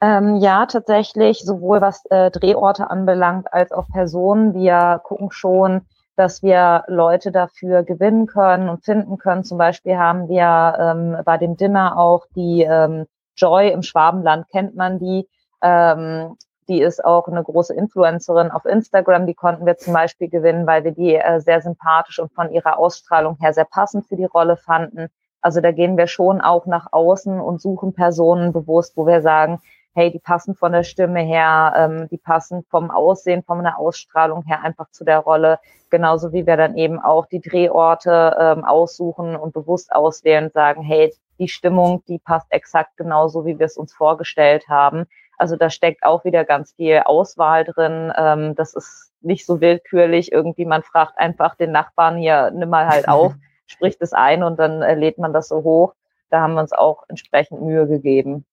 [0.02, 4.54] Ähm, ja, tatsächlich, sowohl was äh, Drehorte anbelangt als auch Personen.
[4.54, 5.82] Wir gucken schon,
[6.16, 9.44] dass wir Leute dafür gewinnen können und finden können.
[9.44, 14.76] Zum Beispiel haben wir ähm, bei dem Dinner auch die ähm, Joy im Schwabenland, kennt
[14.76, 15.28] man die.
[15.62, 16.38] Ähm,
[16.70, 19.26] die ist auch eine große Influencerin auf Instagram.
[19.26, 22.78] Die konnten wir zum Beispiel gewinnen, weil wir die äh, sehr sympathisch und von ihrer
[22.78, 25.08] Ausstrahlung her sehr passend für die Rolle fanden.
[25.42, 29.62] Also da gehen wir schon auch nach außen und suchen Personen bewusst, wo wir sagen,
[30.00, 34.44] hey, die passen von der Stimme her, ähm, die passen vom Aussehen, von der Ausstrahlung
[34.44, 35.60] her einfach zu der Rolle.
[35.90, 40.84] Genauso wie wir dann eben auch die Drehorte ähm, aussuchen und bewusst auswählen und sagen,
[40.84, 45.06] hey, die Stimmung, die passt exakt genauso, wie wir es uns vorgestellt haben.
[45.38, 48.14] Also da steckt auch wieder ganz viel Auswahl drin.
[48.16, 50.32] Ähm, das ist nicht so willkürlich.
[50.32, 53.34] Irgendwie, man fragt einfach den Nachbarn hier, nimm mal halt auf,
[53.68, 55.94] spricht es ein und dann äh, lädt man das so hoch.
[56.30, 58.46] Da haben wir uns auch entsprechend Mühe gegeben.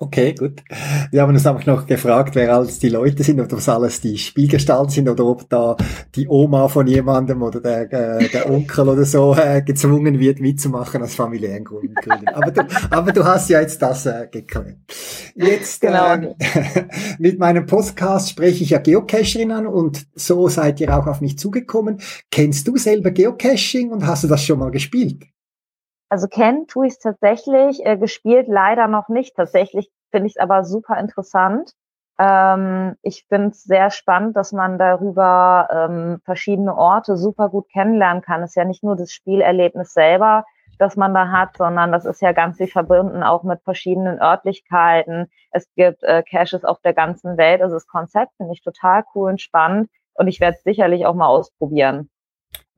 [0.00, 0.62] Okay, gut.
[1.10, 4.16] Wir haben uns einfach noch gefragt, wer alles die Leute sind, ob das alles die
[4.16, 5.76] Spielgestalten sind oder ob da
[6.14, 11.02] die Oma von jemandem oder der, äh, der Onkel oder so äh, gezwungen wird mitzumachen
[11.02, 12.28] aus familiären Gründen.
[12.32, 14.76] Aber du, aber du hast ja jetzt das äh, geklärt.
[15.34, 16.14] Jetzt genau.
[16.14, 16.34] äh,
[17.18, 21.38] mit meinem Podcast spreche ich ja Geocaching an und so seid ihr auch auf mich
[21.38, 22.00] zugekommen.
[22.30, 25.24] Kennst du selber Geocaching und hast du das schon mal gespielt?
[26.08, 29.36] Also kennen tue ich es tatsächlich, äh, gespielt leider noch nicht.
[29.36, 31.72] Tatsächlich finde ich es aber super interessant.
[32.18, 38.22] Ähm, ich finde es sehr spannend, dass man darüber ähm, verschiedene Orte super gut kennenlernen
[38.22, 38.42] kann.
[38.42, 40.44] Es ist ja nicht nur das Spielerlebnis selber,
[40.78, 45.30] das man da hat, sondern das ist ja ganz viel verbunden auch mit verschiedenen Örtlichkeiten.
[45.50, 47.62] Es gibt äh, Caches auf der ganzen Welt.
[47.62, 51.14] Also das Konzept finde ich total cool und spannend und ich werde es sicherlich auch
[51.14, 52.10] mal ausprobieren.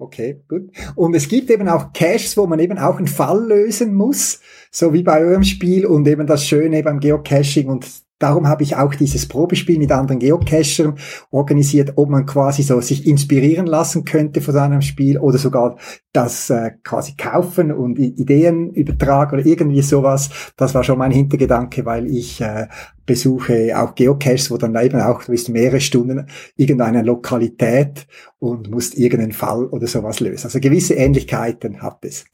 [0.00, 0.70] Okay, gut.
[0.96, 4.94] Und es gibt eben auch Caches, wo man eben auch einen Fall lösen muss, so
[4.94, 7.86] wie bei eurem Spiel und eben das Schöne beim Geocaching und
[8.20, 10.94] Darum habe ich auch dieses Probespiel mit anderen Geocachern
[11.30, 15.76] organisiert, ob man quasi so sich inspirieren lassen könnte von seinem Spiel oder sogar
[16.12, 20.28] das äh, quasi kaufen und Ideen übertragen oder irgendwie sowas.
[20.56, 22.66] Das war schon mein Hintergedanke, weil ich äh,
[23.06, 28.06] besuche auch Geocaches, wo dann eben auch, du bist mehrere Stunden irgendeine Lokalität
[28.38, 30.44] und musst irgendeinen Fall oder sowas lösen.
[30.44, 32.26] Also gewisse Ähnlichkeiten hat es.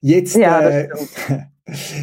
[0.00, 0.88] Jetzt ja, äh,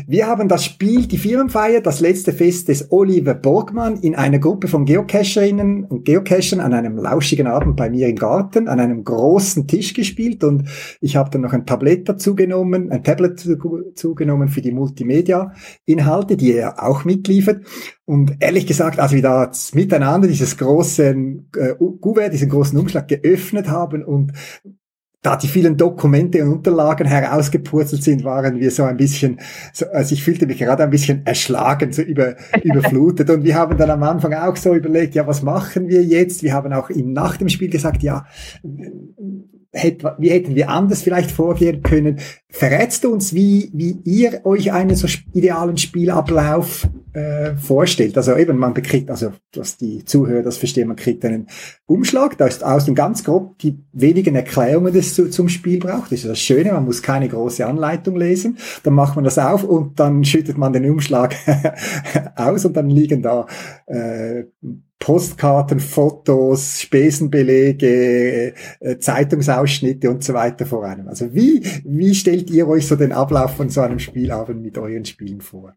[0.08, 4.68] Wir haben das Spiel, die Firmenfeier, das letzte Fest des Oliver Borgmann in einer Gruppe
[4.68, 9.68] von Geocacherinnen und Geocachern an einem lauschigen Abend bei mir im Garten an einem großen
[9.68, 10.70] Tisch gespielt und
[11.02, 16.38] ich habe dann noch ein Tablett dazu genommen, ein Tablet dazu genommen für die Multimedia-Inhalte,
[16.38, 17.66] die er auch mitliefert.
[18.06, 23.70] Und ehrlich gesagt, als wir da miteinander dieses großen äh, Kuvert, diesen großen Umschlag geöffnet
[23.70, 24.32] haben und
[25.26, 29.40] da die vielen Dokumente und Unterlagen herausgepurzelt sind, waren wir so ein bisschen,
[29.74, 33.30] so, also ich fühlte mich gerade ein bisschen erschlagen, so über, überflutet.
[33.32, 36.44] Und wir haben dann am Anfang auch so überlegt, ja, was machen wir jetzt?
[36.44, 38.26] Wir haben auch ihm nach dem Spiel gesagt, ja,
[40.18, 42.20] wie hätten wir anders vielleicht vorgehen können?
[42.50, 48.16] Verrätst du uns, wie, wie ihr euch einen so idealen Spielablauf äh, vorstellt?
[48.16, 51.48] Also eben, man bekriegt, also dass die Zuhörer das verstehen, man kriegt einen
[51.86, 56.12] Umschlag, da ist außen ganz grob die wenigen Erklärungen, die es zu, zum Spiel braucht.
[56.12, 58.58] Das ist das Schöne, man muss keine große Anleitung lesen.
[58.84, 61.36] Dann macht man das auf und dann schüttet man den Umschlag
[62.38, 63.48] aus und dann liegen da
[63.88, 64.46] äh,
[65.00, 71.08] Postkarten, Fotos, Spesenbelege, äh, Zeitungsausschnitte und so weiter vor einem.
[71.08, 75.06] Also wie, wie stellt ihr euch so den Ablauf von so einem Spielabend mit euren
[75.06, 75.74] Spielen vor?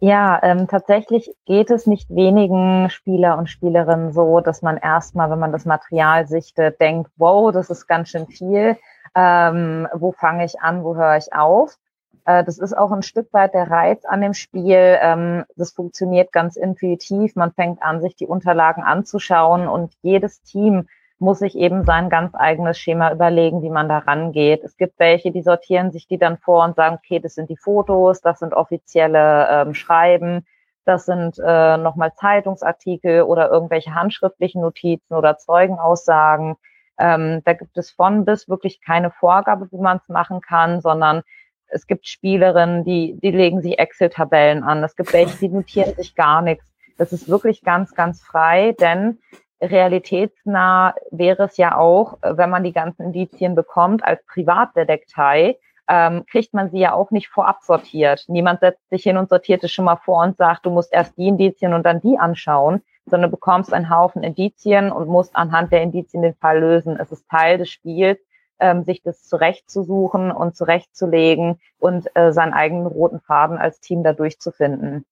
[0.00, 5.40] Ja, ähm, tatsächlich geht es nicht wenigen Spieler und Spielerinnen so, dass man erstmal, wenn
[5.40, 8.76] man das Material sichtet, denkt, wow, das ist ganz schön viel.
[9.16, 11.76] Ähm, wo fange ich an, wo höre ich auf?
[12.28, 14.98] Äh, das ist auch ein Stück weit der Reiz an dem Spiel.
[15.00, 17.34] Ähm, das funktioniert ganz intuitiv.
[17.36, 20.88] Man fängt an, sich die Unterlagen anzuschauen und jedes Team
[21.18, 24.62] muss sich eben sein ganz eigenes Schema überlegen, wie man da rangeht.
[24.62, 27.56] Es gibt welche, die sortieren sich die dann vor und sagen, okay, das sind die
[27.56, 30.46] Fotos, das sind offizielle ähm, Schreiben,
[30.84, 36.56] das sind äh, nochmal Zeitungsartikel oder irgendwelche handschriftlichen Notizen oder Zeugenaussagen.
[36.98, 41.22] Ähm, da gibt es von bis wirklich keine Vorgabe, wie man es machen kann, sondern
[41.68, 44.82] es gibt Spielerinnen, die, die legen sich Excel-Tabellen an.
[44.82, 46.64] Es gibt welche, die notieren sich gar nichts.
[46.96, 49.18] Das ist wirklich ganz, ganz frei, denn
[49.60, 55.58] realitätsnah wäre es ja auch, wenn man die ganzen Indizien bekommt als Privatdetektei,
[55.88, 58.24] ähm, kriegt man sie ja auch nicht vorab sortiert.
[58.28, 61.16] Niemand setzt sich hin und sortiert es schon mal vor und sagt, du musst erst
[61.16, 65.72] die Indizien und dann die anschauen, sondern du bekommst einen Haufen Indizien und musst anhand
[65.72, 66.98] der Indizien den Fall lösen.
[67.00, 68.18] Es ist Teil des Spiels
[68.60, 74.12] ähm, sich das zurechtzusuchen und zurechtzulegen und äh, seinen eigenen roten Faden als Team da
[74.12, 75.04] durchzufinden.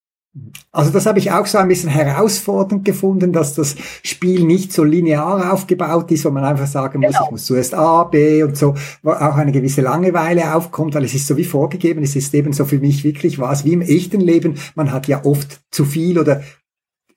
[0.70, 4.84] Also das habe ich auch so ein bisschen herausfordernd gefunden, dass das Spiel nicht so
[4.84, 7.24] linear aufgebaut ist, wo man einfach sagen muss, Genau.
[7.24, 11.14] ich muss zuerst A, B und so, wo auch eine gewisse Langeweile aufkommt, weil es
[11.14, 14.20] ist so wie vorgegeben, es ist eben so für mich wirklich was wie im echten
[14.20, 16.42] Leben, man hat ja oft zu viel oder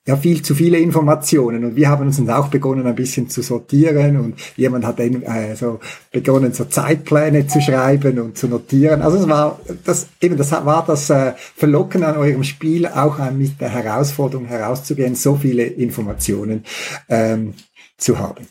[0.10, 3.44] ja viel zu viele Informationen und wir haben uns dann auch begonnen ein bisschen zu
[3.44, 5.80] sortieren und jemand hat dann äh, so
[6.12, 9.04] begonnen so Zeitpläne zu schreiben und zu notieren.
[9.04, 13.30] Also es war das eben das war das äh, Verlocken an eurem Spiel auch äh,
[13.30, 16.64] mit der Herausforderung herauszugehen, so viele Informationen
[17.08, 17.54] ähm,
[17.98, 18.48] zu haben.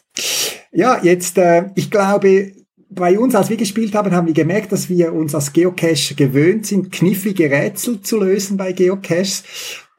[0.71, 2.53] Ja, jetzt äh, ich glaube
[2.89, 6.67] bei uns, als wir gespielt haben, haben wir gemerkt, dass wir uns als Geocache gewöhnt
[6.67, 9.43] sind, knifflige Rätsel zu lösen bei Geocaches.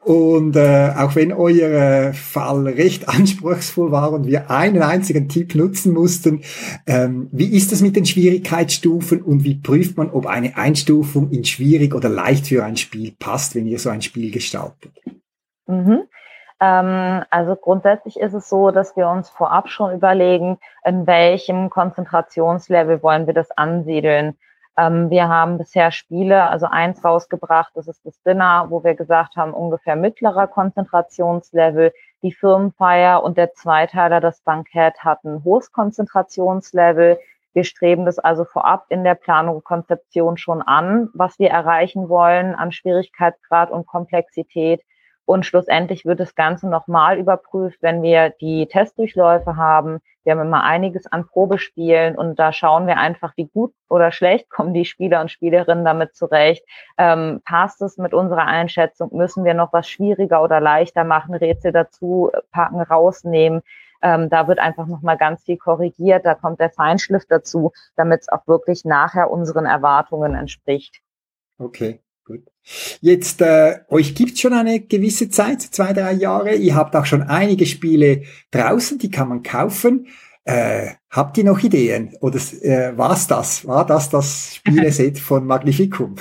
[0.02, 5.54] Und äh, auch wenn euer äh, Fall recht anspruchsvoll war und wir einen einzigen Tipp
[5.54, 6.42] nutzen mussten,
[6.86, 11.44] ähm, wie ist es mit den Schwierigkeitsstufen und wie prüft man, ob eine Einstufung in
[11.44, 14.92] schwierig oder leicht für ein Spiel passt, wenn ihr so ein Spiel gestaltet?
[15.66, 16.04] Mhm.
[16.60, 23.02] Ähm, also grundsätzlich ist es so, dass wir uns vorab schon überlegen, in welchem Konzentrationslevel
[23.02, 24.34] wollen wir das ansiedeln.
[24.76, 29.36] Ähm, wir haben bisher Spiele, also eins rausgebracht, das ist das Dinner, wo wir gesagt
[29.36, 31.92] haben, ungefähr mittlerer Konzentrationslevel.
[32.22, 37.18] Die Firmenfeier und der Zweiteiler, das Bankett, hatten hohes Konzentrationslevel.
[37.52, 42.08] Wir streben das also vorab in der Planung und Konzeption schon an, was wir erreichen
[42.08, 44.82] wollen an Schwierigkeitsgrad und Komplexität.
[45.30, 50.00] Und schlussendlich wird das Ganze nochmal überprüft, wenn wir die Testdurchläufe haben.
[50.24, 54.50] Wir haben immer einiges an Probespielen und da schauen wir einfach, wie gut oder schlecht
[54.50, 56.64] kommen die Spieler und Spielerinnen damit zurecht.
[56.98, 59.16] Ähm, passt es mit unserer Einschätzung?
[59.16, 61.36] Müssen wir noch was schwieriger oder leichter machen?
[61.36, 63.62] Rätsel dazu packen, rausnehmen?
[64.02, 66.26] Ähm, da wird einfach nochmal ganz viel korrigiert.
[66.26, 71.00] Da kommt der Feinschliff dazu, damit es auch wirklich nachher unseren Erwartungen entspricht.
[71.56, 72.00] Okay.
[73.00, 76.54] Jetzt, äh, euch gibt schon eine gewisse Zeit, zwei, drei Jahre.
[76.54, 80.06] Ihr habt auch schon einige Spiele draußen, die kann man kaufen.
[80.44, 82.16] Äh, habt ihr noch Ideen?
[82.20, 83.66] Oder äh, war's das?
[83.66, 86.16] War das das Spieleset von Magnificum?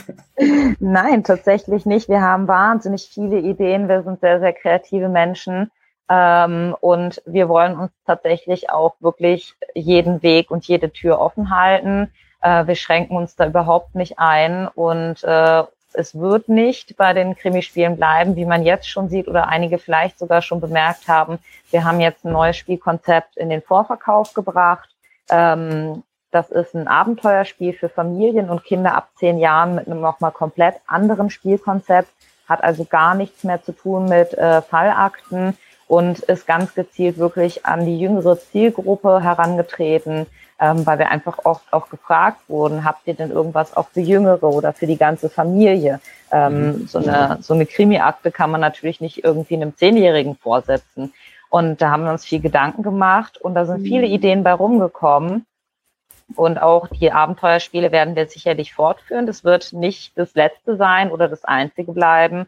[0.79, 2.09] Nein, tatsächlich nicht.
[2.09, 3.87] Wir haben wahnsinnig viele Ideen.
[3.87, 5.71] Wir sind sehr, sehr kreative Menschen.
[6.09, 12.11] Ähm, und wir wollen uns tatsächlich auch wirklich jeden Weg und jede Tür offen halten.
[12.41, 15.63] Äh, wir schränken uns da überhaupt nicht ein und äh,
[15.93, 20.19] es wird nicht bei den Krimispielen bleiben, wie man jetzt schon sieht oder einige vielleicht
[20.19, 21.39] sogar schon bemerkt haben.
[21.71, 24.89] Wir haben jetzt ein neues Spielkonzept in den Vorverkauf gebracht.
[25.29, 30.31] Ähm, das ist ein Abenteuerspiel für Familien und Kinder ab zehn Jahren mit einem nochmal
[30.31, 32.09] komplett anderen Spielkonzept,
[32.47, 37.65] hat also gar nichts mehr zu tun mit äh, Fallakten und ist ganz gezielt wirklich
[37.65, 40.27] an die jüngere Zielgruppe herangetreten,
[40.59, 44.43] ähm, weil wir einfach oft auch gefragt wurden, habt ihr denn irgendwas auch für Jüngere
[44.43, 45.99] oder für die ganze Familie?
[46.31, 51.13] Ähm, so eine, so eine Krimi-Akte kann man natürlich nicht irgendwie einem Zehnjährigen vorsetzen.
[51.49, 55.45] Und da haben wir uns viel Gedanken gemacht und da sind viele Ideen bei rumgekommen.
[56.35, 59.25] Und auch die Abenteuerspiele werden wir sicherlich fortführen.
[59.25, 62.47] Das wird nicht das letzte sein oder das einzige bleiben.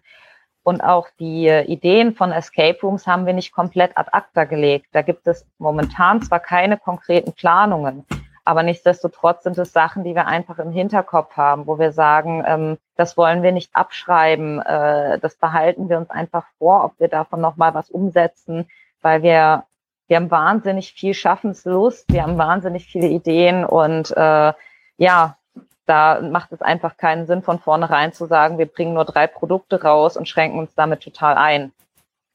[0.64, 4.88] Und auch die Ideen von Escape Rooms haben wir nicht komplett ad acta gelegt.
[4.92, 8.06] Da gibt es momentan zwar keine konkreten Planungen,
[8.46, 12.78] aber nichtsdestotrotz sind es Sachen, die wir einfach im Hinterkopf haben, wo wir sagen, ähm,
[12.96, 17.42] das wollen wir nicht abschreiben, äh, das behalten wir uns einfach vor, ob wir davon
[17.42, 18.68] nochmal was umsetzen,
[19.02, 19.64] weil wir,
[20.08, 24.54] wir haben wahnsinnig viel Schaffenslust, wir haben wahnsinnig viele Ideen und äh,
[24.98, 25.38] ja,
[25.86, 29.82] da macht es einfach keinen Sinn, von vornherein zu sagen, wir bringen nur drei Produkte
[29.82, 31.72] raus und schränken uns damit total ein.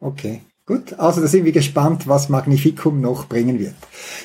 [0.01, 0.99] Okay, gut.
[0.99, 3.75] Also da sind wir gespannt, was Magnificum noch bringen wird.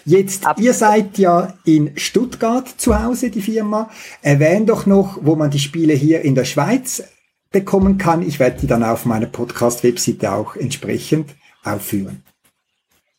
[0.05, 0.67] Jetzt, Absolut.
[0.67, 3.89] ihr seid ja in Stuttgart zu Hause, die Firma.
[4.21, 7.03] Erwähnt doch noch, wo man die Spiele hier in der Schweiz
[7.51, 8.21] bekommen kann.
[8.21, 12.23] Ich werde die dann auf meiner Podcast-Webseite auch entsprechend aufführen.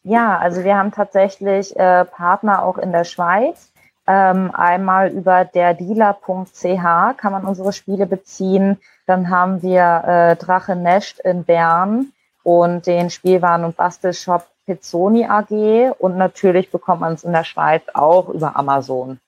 [0.04, 3.71] Ja, also wir haben tatsächlich äh, Partner auch in der Schweiz.
[4.06, 8.78] Ähm, einmal über der Dealer.ch kann man unsere Spiele beziehen.
[9.06, 15.94] Dann haben wir äh, Drache Nest in Bern und den Spielwaren- und Bastelshop Pizzoni AG.
[15.98, 19.18] Und natürlich bekommt man es in der Schweiz auch über Amazon.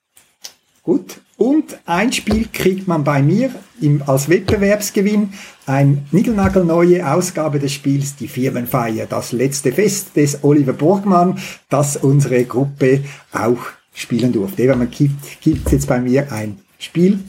[0.83, 1.21] Gut.
[1.37, 3.51] Und ein Spiel kriegt man bei mir
[3.81, 5.33] im, als Wettbewerbsgewinn.
[5.65, 12.45] Ein niegelnagelneue Ausgabe des Spiels, die Firmenfeier, das letzte Fest des Oliver Burgmann, das unsere
[12.45, 13.03] Gruppe
[13.33, 13.59] auch
[13.95, 14.61] spielen durfte.
[14.61, 17.19] Eben, man gibt, gibt jetzt bei mir ein Spiel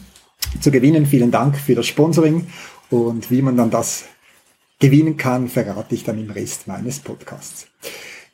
[0.60, 1.06] zu gewinnen.
[1.06, 2.46] Vielen Dank für das Sponsoring
[2.90, 4.04] und wie man dann das
[4.78, 7.66] gewinnen kann, verrate ich dann im Rest meines Podcasts.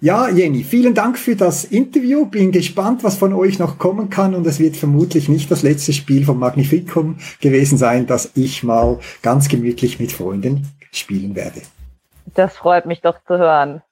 [0.01, 2.27] Ja, Jenny, vielen Dank für das Interview.
[2.27, 5.93] Bin gespannt, was von euch noch kommen kann und es wird vermutlich nicht das letzte
[5.93, 11.63] Spiel von Magnificum gewesen sein, das ich mal ganz gemütlich mit Freunden spielen werde.
[12.35, 13.83] Das freut mich doch zu hören.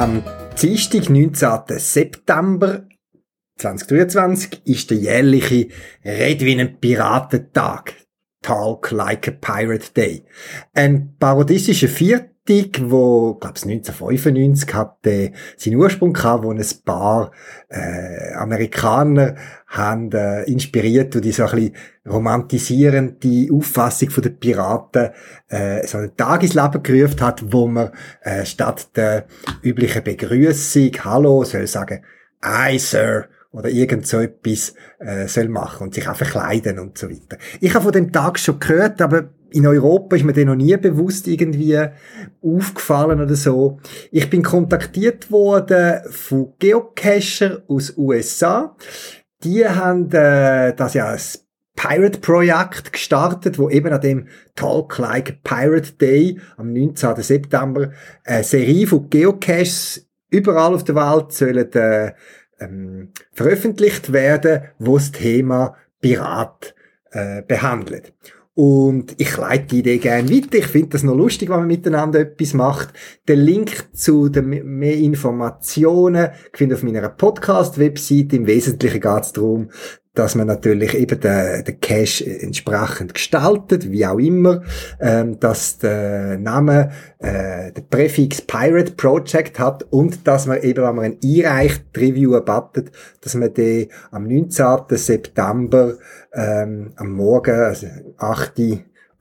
[0.00, 0.22] Am
[0.58, 1.78] Dienstag, 19.
[1.78, 2.88] September
[3.58, 5.68] 2023, ist der jährliche
[6.02, 7.92] Red wie ein Piratentag.
[8.40, 10.24] Talk Like a Pirate Day.
[10.72, 11.88] Ein parodistischer
[12.50, 17.30] Viertag, wo, glaub's 1995 hat äh, seinen Ursprung gehabt, wo ein paar
[17.68, 19.36] äh, Amerikaner
[19.68, 21.76] haben äh, inspiriert und die so ein bisschen
[22.08, 25.10] romantisierende Auffassung von den Piraten
[25.48, 27.92] äh, so einen Tag ins Leben gerufen hat, wo man
[28.22, 29.26] äh, statt der
[29.62, 32.04] üblichen Begrüßung Hallo soll sagen
[32.40, 37.08] Aye, Sir oder irgend so etwas äh, soll machen und sich auch verkleiden und so
[37.08, 37.38] weiter.
[37.60, 40.76] Ich habe von dem Tag schon gehört, aber in Europa ist mir den noch nie
[40.76, 41.78] bewusst irgendwie
[42.42, 43.78] aufgefallen oder so.
[44.10, 48.76] Ich bin kontaktiert worden von Geocacher aus USA.
[49.42, 51.46] Die haben äh, das ja als
[51.76, 57.16] Pirate Projekt gestartet, wo eben an dem Talk Like Pirate Day am 19.
[57.22, 57.92] September
[58.24, 62.12] eine Serie von Geocaches überall auf der Welt sollen äh,
[62.60, 66.74] ähm, veröffentlicht werden, wo das Thema Pirat
[67.12, 68.12] äh, behandelt.
[68.62, 70.58] Und ich leite die Idee gerne weiter.
[70.58, 72.90] Ich finde das noch lustig, wenn man miteinander etwas macht.
[73.26, 78.34] Den Link zu den mehr Informationen findet auf meiner Podcast-Website.
[78.34, 79.70] Im Wesentlichen geht es darum,
[80.14, 84.62] dass man natürlich eben den, den Cache entsprechend gestaltet, wie auch immer,
[85.00, 90.96] ähm, dass der Name äh, der Präfix Pirate Project hat und dass man eben, wenn
[90.96, 92.90] man einen einreicht, Review erbattet,
[93.20, 94.66] dass man den am 19.
[94.90, 95.94] September
[96.32, 97.86] ähm, am Morgen, also
[98.18, 98.58] 8.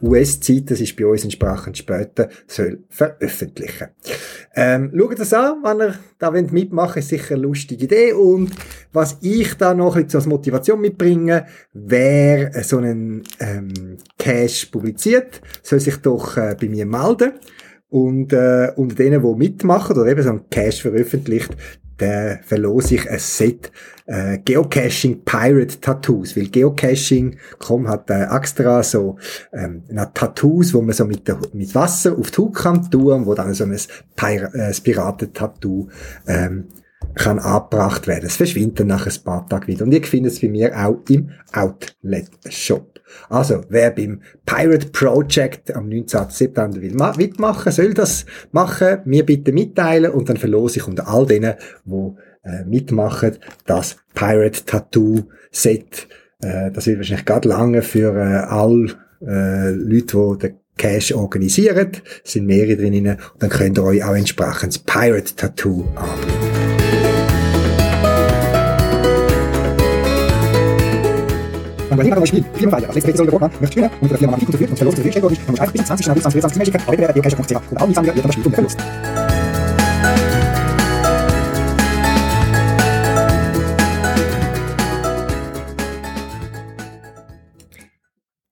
[0.02, 3.89] US-Zeit, das ist bei uns entsprechend später, soll veröffentlichen.
[4.56, 8.14] Ähm, schaut das an, wenn ihr da mitmachen wollt, ist sicher eine lustige Idee.
[8.14, 8.52] Und
[8.93, 15.41] was ich da noch ein bisschen als Motivation mitbringe, wer so einen ähm, Cash publiziert,
[15.64, 17.34] soll sich doch äh, bei mir melden.
[17.90, 21.56] Und äh, unter denen, die mitmachen oder eben so einen Cash veröffentlicht,
[22.00, 23.72] der verlose ich ein Set
[24.06, 29.18] äh, Geocaching Pirate Tattoos, weil Geocaching.com hat äh, extra so
[29.54, 29.84] ähm,
[30.14, 33.54] Tattoos, wo man so mit, der, mit Wasser auf die Haut kann tun, wo dann
[33.54, 33.78] so ein
[34.16, 35.90] Pir äh, Piraten-Tattoo
[36.28, 36.66] ähm,
[37.16, 38.26] kann abgebracht werden.
[38.26, 39.86] Es verschwindet nach ein paar Tagen wieder.
[39.86, 42.99] Und ihr findet es bei mir auch im Outlet-Shop.
[43.30, 46.30] Also, wer beim Pirate Project am 19.
[46.30, 51.26] September will mitmachen, soll das machen, mir bitte mitteilen und dann verlose ich unter all
[51.26, 51.55] denen,
[51.86, 52.12] die
[52.43, 56.07] äh, mitmachen, das Pirate Tattoo Set.
[56.41, 61.91] Äh, das wird wahrscheinlich gerade lange für äh, all äh, Leute, die den Cash organisieren.
[62.24, 63.18] Es sind mehrere drinnen.
[63.34, 66.39] Und dann könnt ihr euch auch entsprechend das Pirate Tattoo anbringen.
[71.90, 72.88] Und bei jedem Spiel, weiter.
[72.88, 75.06] Als letztes soll der Roman möchte spielen und der Firma Magik unterführt und verlost der
[75.06, 77.94] Wildstecker und muss einfach bis 20 Schnell 20 20 Magic, aber der Geocache.ch und alle
[77.94, 78.80] Sammler wird aber Spiel und Verlust.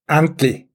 [0.08, 0.68] Endlich.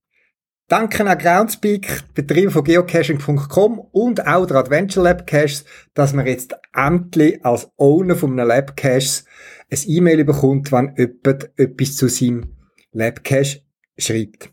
[0.69, 6.55] Danke an Groundspeak, Betreiber von geocaching.com und auch der Adventure Lab Caches, dass man jetzt
[6.75, 9.27] endlich als Owner von einem Lab Caches
[9.73, 12.57] ein E-Mail bekommt, wenn jemand etwas zu seinem
[12.93, 13.63] Lab Cache
[13.97, 14.51] schreibt.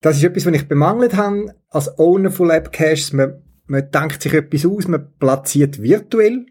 [0.00, 3.12] Das ist etwas, was ich bemangelt habe als Owner von Lab Caches.
[3.12, 6.46] Man, man denkt sich etwas aus, man platziert virtuell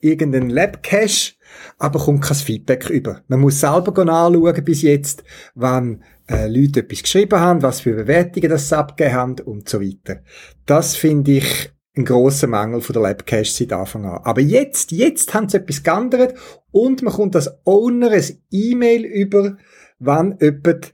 [0.00, 1.34] irgendeinen Lab Cache,
[1.78, 3.22] aber kommt kein Feedback über.
[3.28, 5.24] Man muss selber anschauen bis jetzt,
[5.54, 9.80] wann äh, Leute etwas geschrieben haben, was für Bewertungen das sie abgegeben haben und so
[9.80, 10.22] weiter.
[10.64, 14.20] Das finde ich ein grosser Mangel von der Labcache seit Anfang an.
[14.22, 16.34] Aber jetzt, jetzt haben sie etwas geändert
[16.70, 19.56] und man kommt als Owner ein E-Mail über,
[19.98, 20.92] wann jemand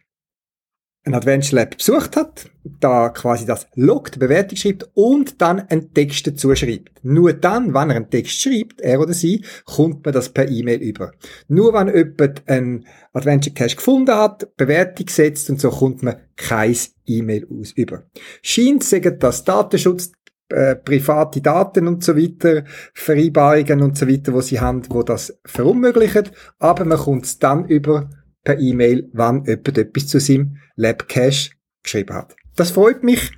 [1.05, 5.93] ein Adventure Lab besucht hat, da quasi das Log, die Bewertung schreibt und dann einen
[5.93, 7.05] Text dazu schreibt.
[7.05, 10.81] Nur dann, wenn er einen Text schreibt, er oder sie, kommt man das per E-Mail
[10.81, 11.11] über.
[11.49, 16.77] Nur wenn jemand einen Adventure Cache gefunden hat, Bewertung setzt und so kommt man kein
[17.05, 18.05] E-Mail aus über.
[18.43, 20.13] Scheint sagen, dass Datenschutz
[20.53, 25.39] äh, private Daten und so weiter, Vereinbarungen und so weiter, wo sie haben, wo das
[25.45, 28.11] verunmöglichen, aber man kommt es dann über
[28.45, 31.51] per E-Mail, wann jemand etwas zu seinem Labcache
[31.83, 32.37] geschrieben hat.
[32.57, 33.33] Das freut mich.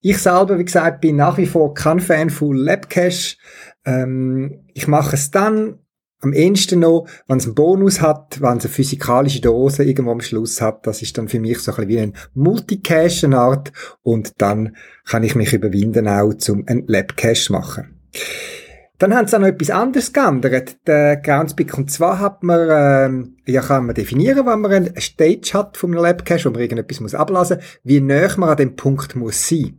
[0.00, 3.36] Ich selber, wie gesagt, bin nach wie vor kein Fan von Labcache.
[3.84, 5.78] Ähm, ich mache es dann
[6.20, 10.20] am ehesten noch, wenn es einen Bonus hat, wenn es eine physikalische Dose irgendwo am
[10.20, 14.32] Schluss hat, das ist dann für mich so ein bisschen wie ein Multicache Art und
[14.38, 18.00] dann kann ich mich überwinden auch zum einen Labcache machen.
[18.98, 21.78] Dann haben sie auch noch etwas anderes geändert, der Groundspeak.
[21.78, 25.92] Und zwar hat man, ähm, ja, kann man definieren, wenn man eine Stage hat einem
[25.92, 29.78] Labcache, wo man irgendetwas muss ablassen, wie näher man an dem Punkt muss sein.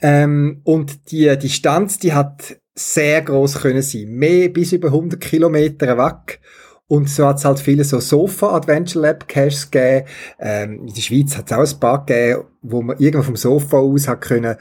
[0.00, 4.08] Ähm, und die Distanz, die hat sehr groß können sein.
[4.08, 6.40] Mehr bis über 100 Kilometer weg.
[6.86, 10.06] Und so hat es halt viele so Sofa-Adventure Lab Caches gegeben.
[10.40, 13.78] Ähm, in der Schweiz hat es auch ein paar gegeben, wo man irgendwo vom Sofa
[13.78, 14.56] aus hat können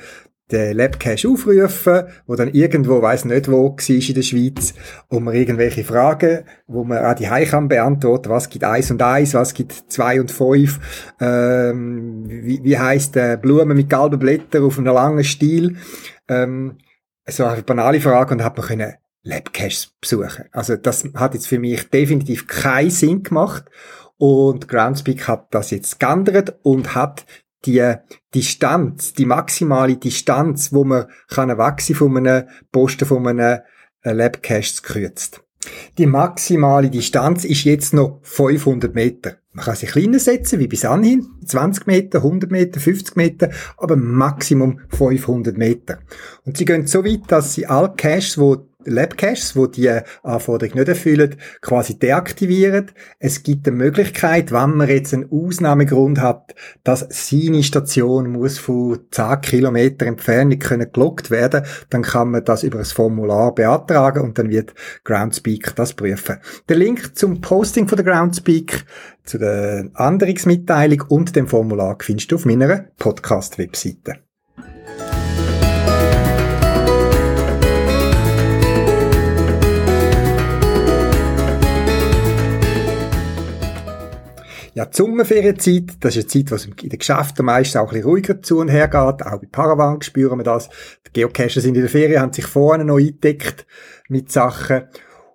[0.51, 4.73] den Labcache aufrufen, wo dann irgendwo, weiß nicht wo, war in der Schweiz,
[5.09, 9.33] und man irgendwelche Fragen, wo man auch die kann beantworten, was gibt eins und eins,
[9.33, 10.79] was gibt zwei und fünf,
[11.19, 15.75] ähm, wie, wie heisst äh, Blumen mit gelben Blättern auf einem langen Stiel,
[16.29, 16.77] ähm,
[17.27, 20.45] so eine banale Frage und hat man können Labcaches besuchen.
[20.51, 23.65] Also das hat jetzt für mich definitiv keinen Sinn gemacht
[24.17, 27.25] und Groundspeak hat das jetzt geändert und hat
[27.65, 27.95] die
[28.33, 33.59] Distanz, die maximale Distanz, wo man kann wachsen von einem Posten von einem
[34.01, 35.43] äh, Labcache gekürzt.
[35.97, 39.37] Die maximale Distanz ist jetzt noch 500 Meter.
[39.53, 41.27] Man kann sich kleiner setzen, wie bis anhin.
[41.45, 45.99] 20 Meter, 100 Meter, 50 Meter, aber Maximum 500 Meter.
[46.45, 49.89] Und sie gehen so weit, dass sie alle Caches, die Labcaches, wo die
[50.23, 52.91] Anforderung nicht erfüllen, quasi deaktivieren.
[53.19, 58.99] Es gibt eine Möglichkeit, wenn man jetzt einen Ausnahmegrund hat, dass seine Station muss von
[59.11, 64.37] 10 Kilometer Entfernung können gelockt werden, dann kann man das über das Formular beantragen und
[64.37, 64.73] dann wird
[65.03, 66.37] Groundspeak das prüfen.
[66.69, 68.85] Der Link zum Posting von der Groundspeak,
[69.23, 74.26] zu der Änderungsmitteilung und dem Formular findest du auf meiner Podcast-Webseite.
[84.77, 88.03] Ja, die Sommerferienzeit, das ist eine Zeit, was in den Geschäften meist auch ein bisschen
[88.03, 89.25] ruhiger zu und her geht.
[89.25, 90.69] Auch bei Paravan spüren wir das.
[91.07, 93.65] Die Geocacher sind in der Ferien, haben sich vorne noch eingedeckt
[94.07, 94.83] mit Sachen.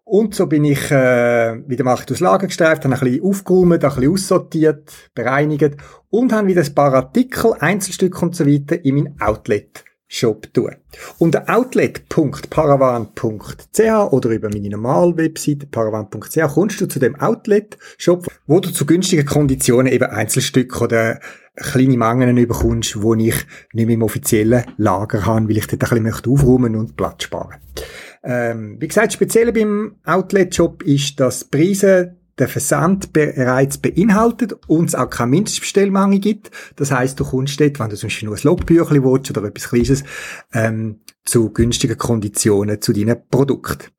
[0.04, 3.80] Und so bin ich äh, wieder mal durchs Lager gestreift, habe ein bisschen aufgeräumt, ein
[3.80, 5.76] bisschen aussortiert, bereinigt
[6.08, 9.84] und habe wieder ein paar Artikel, Einzelstücke und so weiter in mein Outlet
[10.14, 10.76] Shop tun.
[11.18, 18.60] Unter outlet.paravan.ch oder über meine normale Webseite paravan.ch kommst du zu dem Outlet Shop, wo
[18.60, 21.18] du zu günstigen Konditionen eben Einzelstücke oder
[21.56, 23.36] kleine Mengen bekommst, wo ich
[23.72, 27.56] nicht mehr im offiziellen Lager habe, weil ich dort ein bisschen aufräumen und Platz sparen.
[28.22, 34.88] Ähm, wie gesagt, speziell beim Outlet Shop ist, dass Preise der Versand bereits beinhaltet und
[34.88, 36.50] es auch keine Mindestbestellmenge gibt.
[36.76, 39.68] Das heißt, du kommst dort, wenn du zum Beispiel nur ein Logbüchlein willst oder etwas
[39.68, 40.04] Kleines,
[40.52, 43.92] ähm, zu günstigen Konditionen zu deinen Produkten.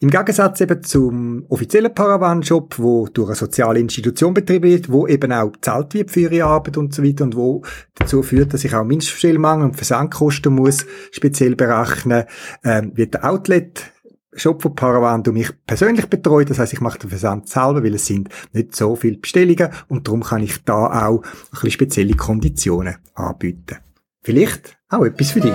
[0.00, 5.32] Im Gegensatz eben zum offiziellen Paravan-Shop, wo durch eine soziale Institution betrieben wird, wo eben
[5.32, 7.62] auch bezahlt wird für ihre Arbeit und so weiter und wo
[7.94, 12.24] dazu führt, dass ich auch Mindestbestellmenge und Versandkosten muss speziell berechnen,
[12.62, 13.92] ähm, wird der Outlet
[14.36, 16.50] Shop von Paravan du mich persönlich betreut.
[16.50, 20.06] Das heißt, ich mache den Versand selber, weil es sind nicht so viele Bestellungen und
[20.06, 23.78] darum kann ich da auch ein bisschen spezielle Konditionen anbieten.
[24.22, 25.54] Vielleicht auch etwas für dich.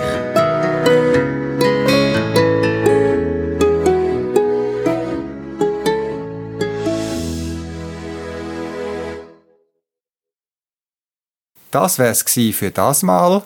[11.69, 13.43] Das wär's für das Mal.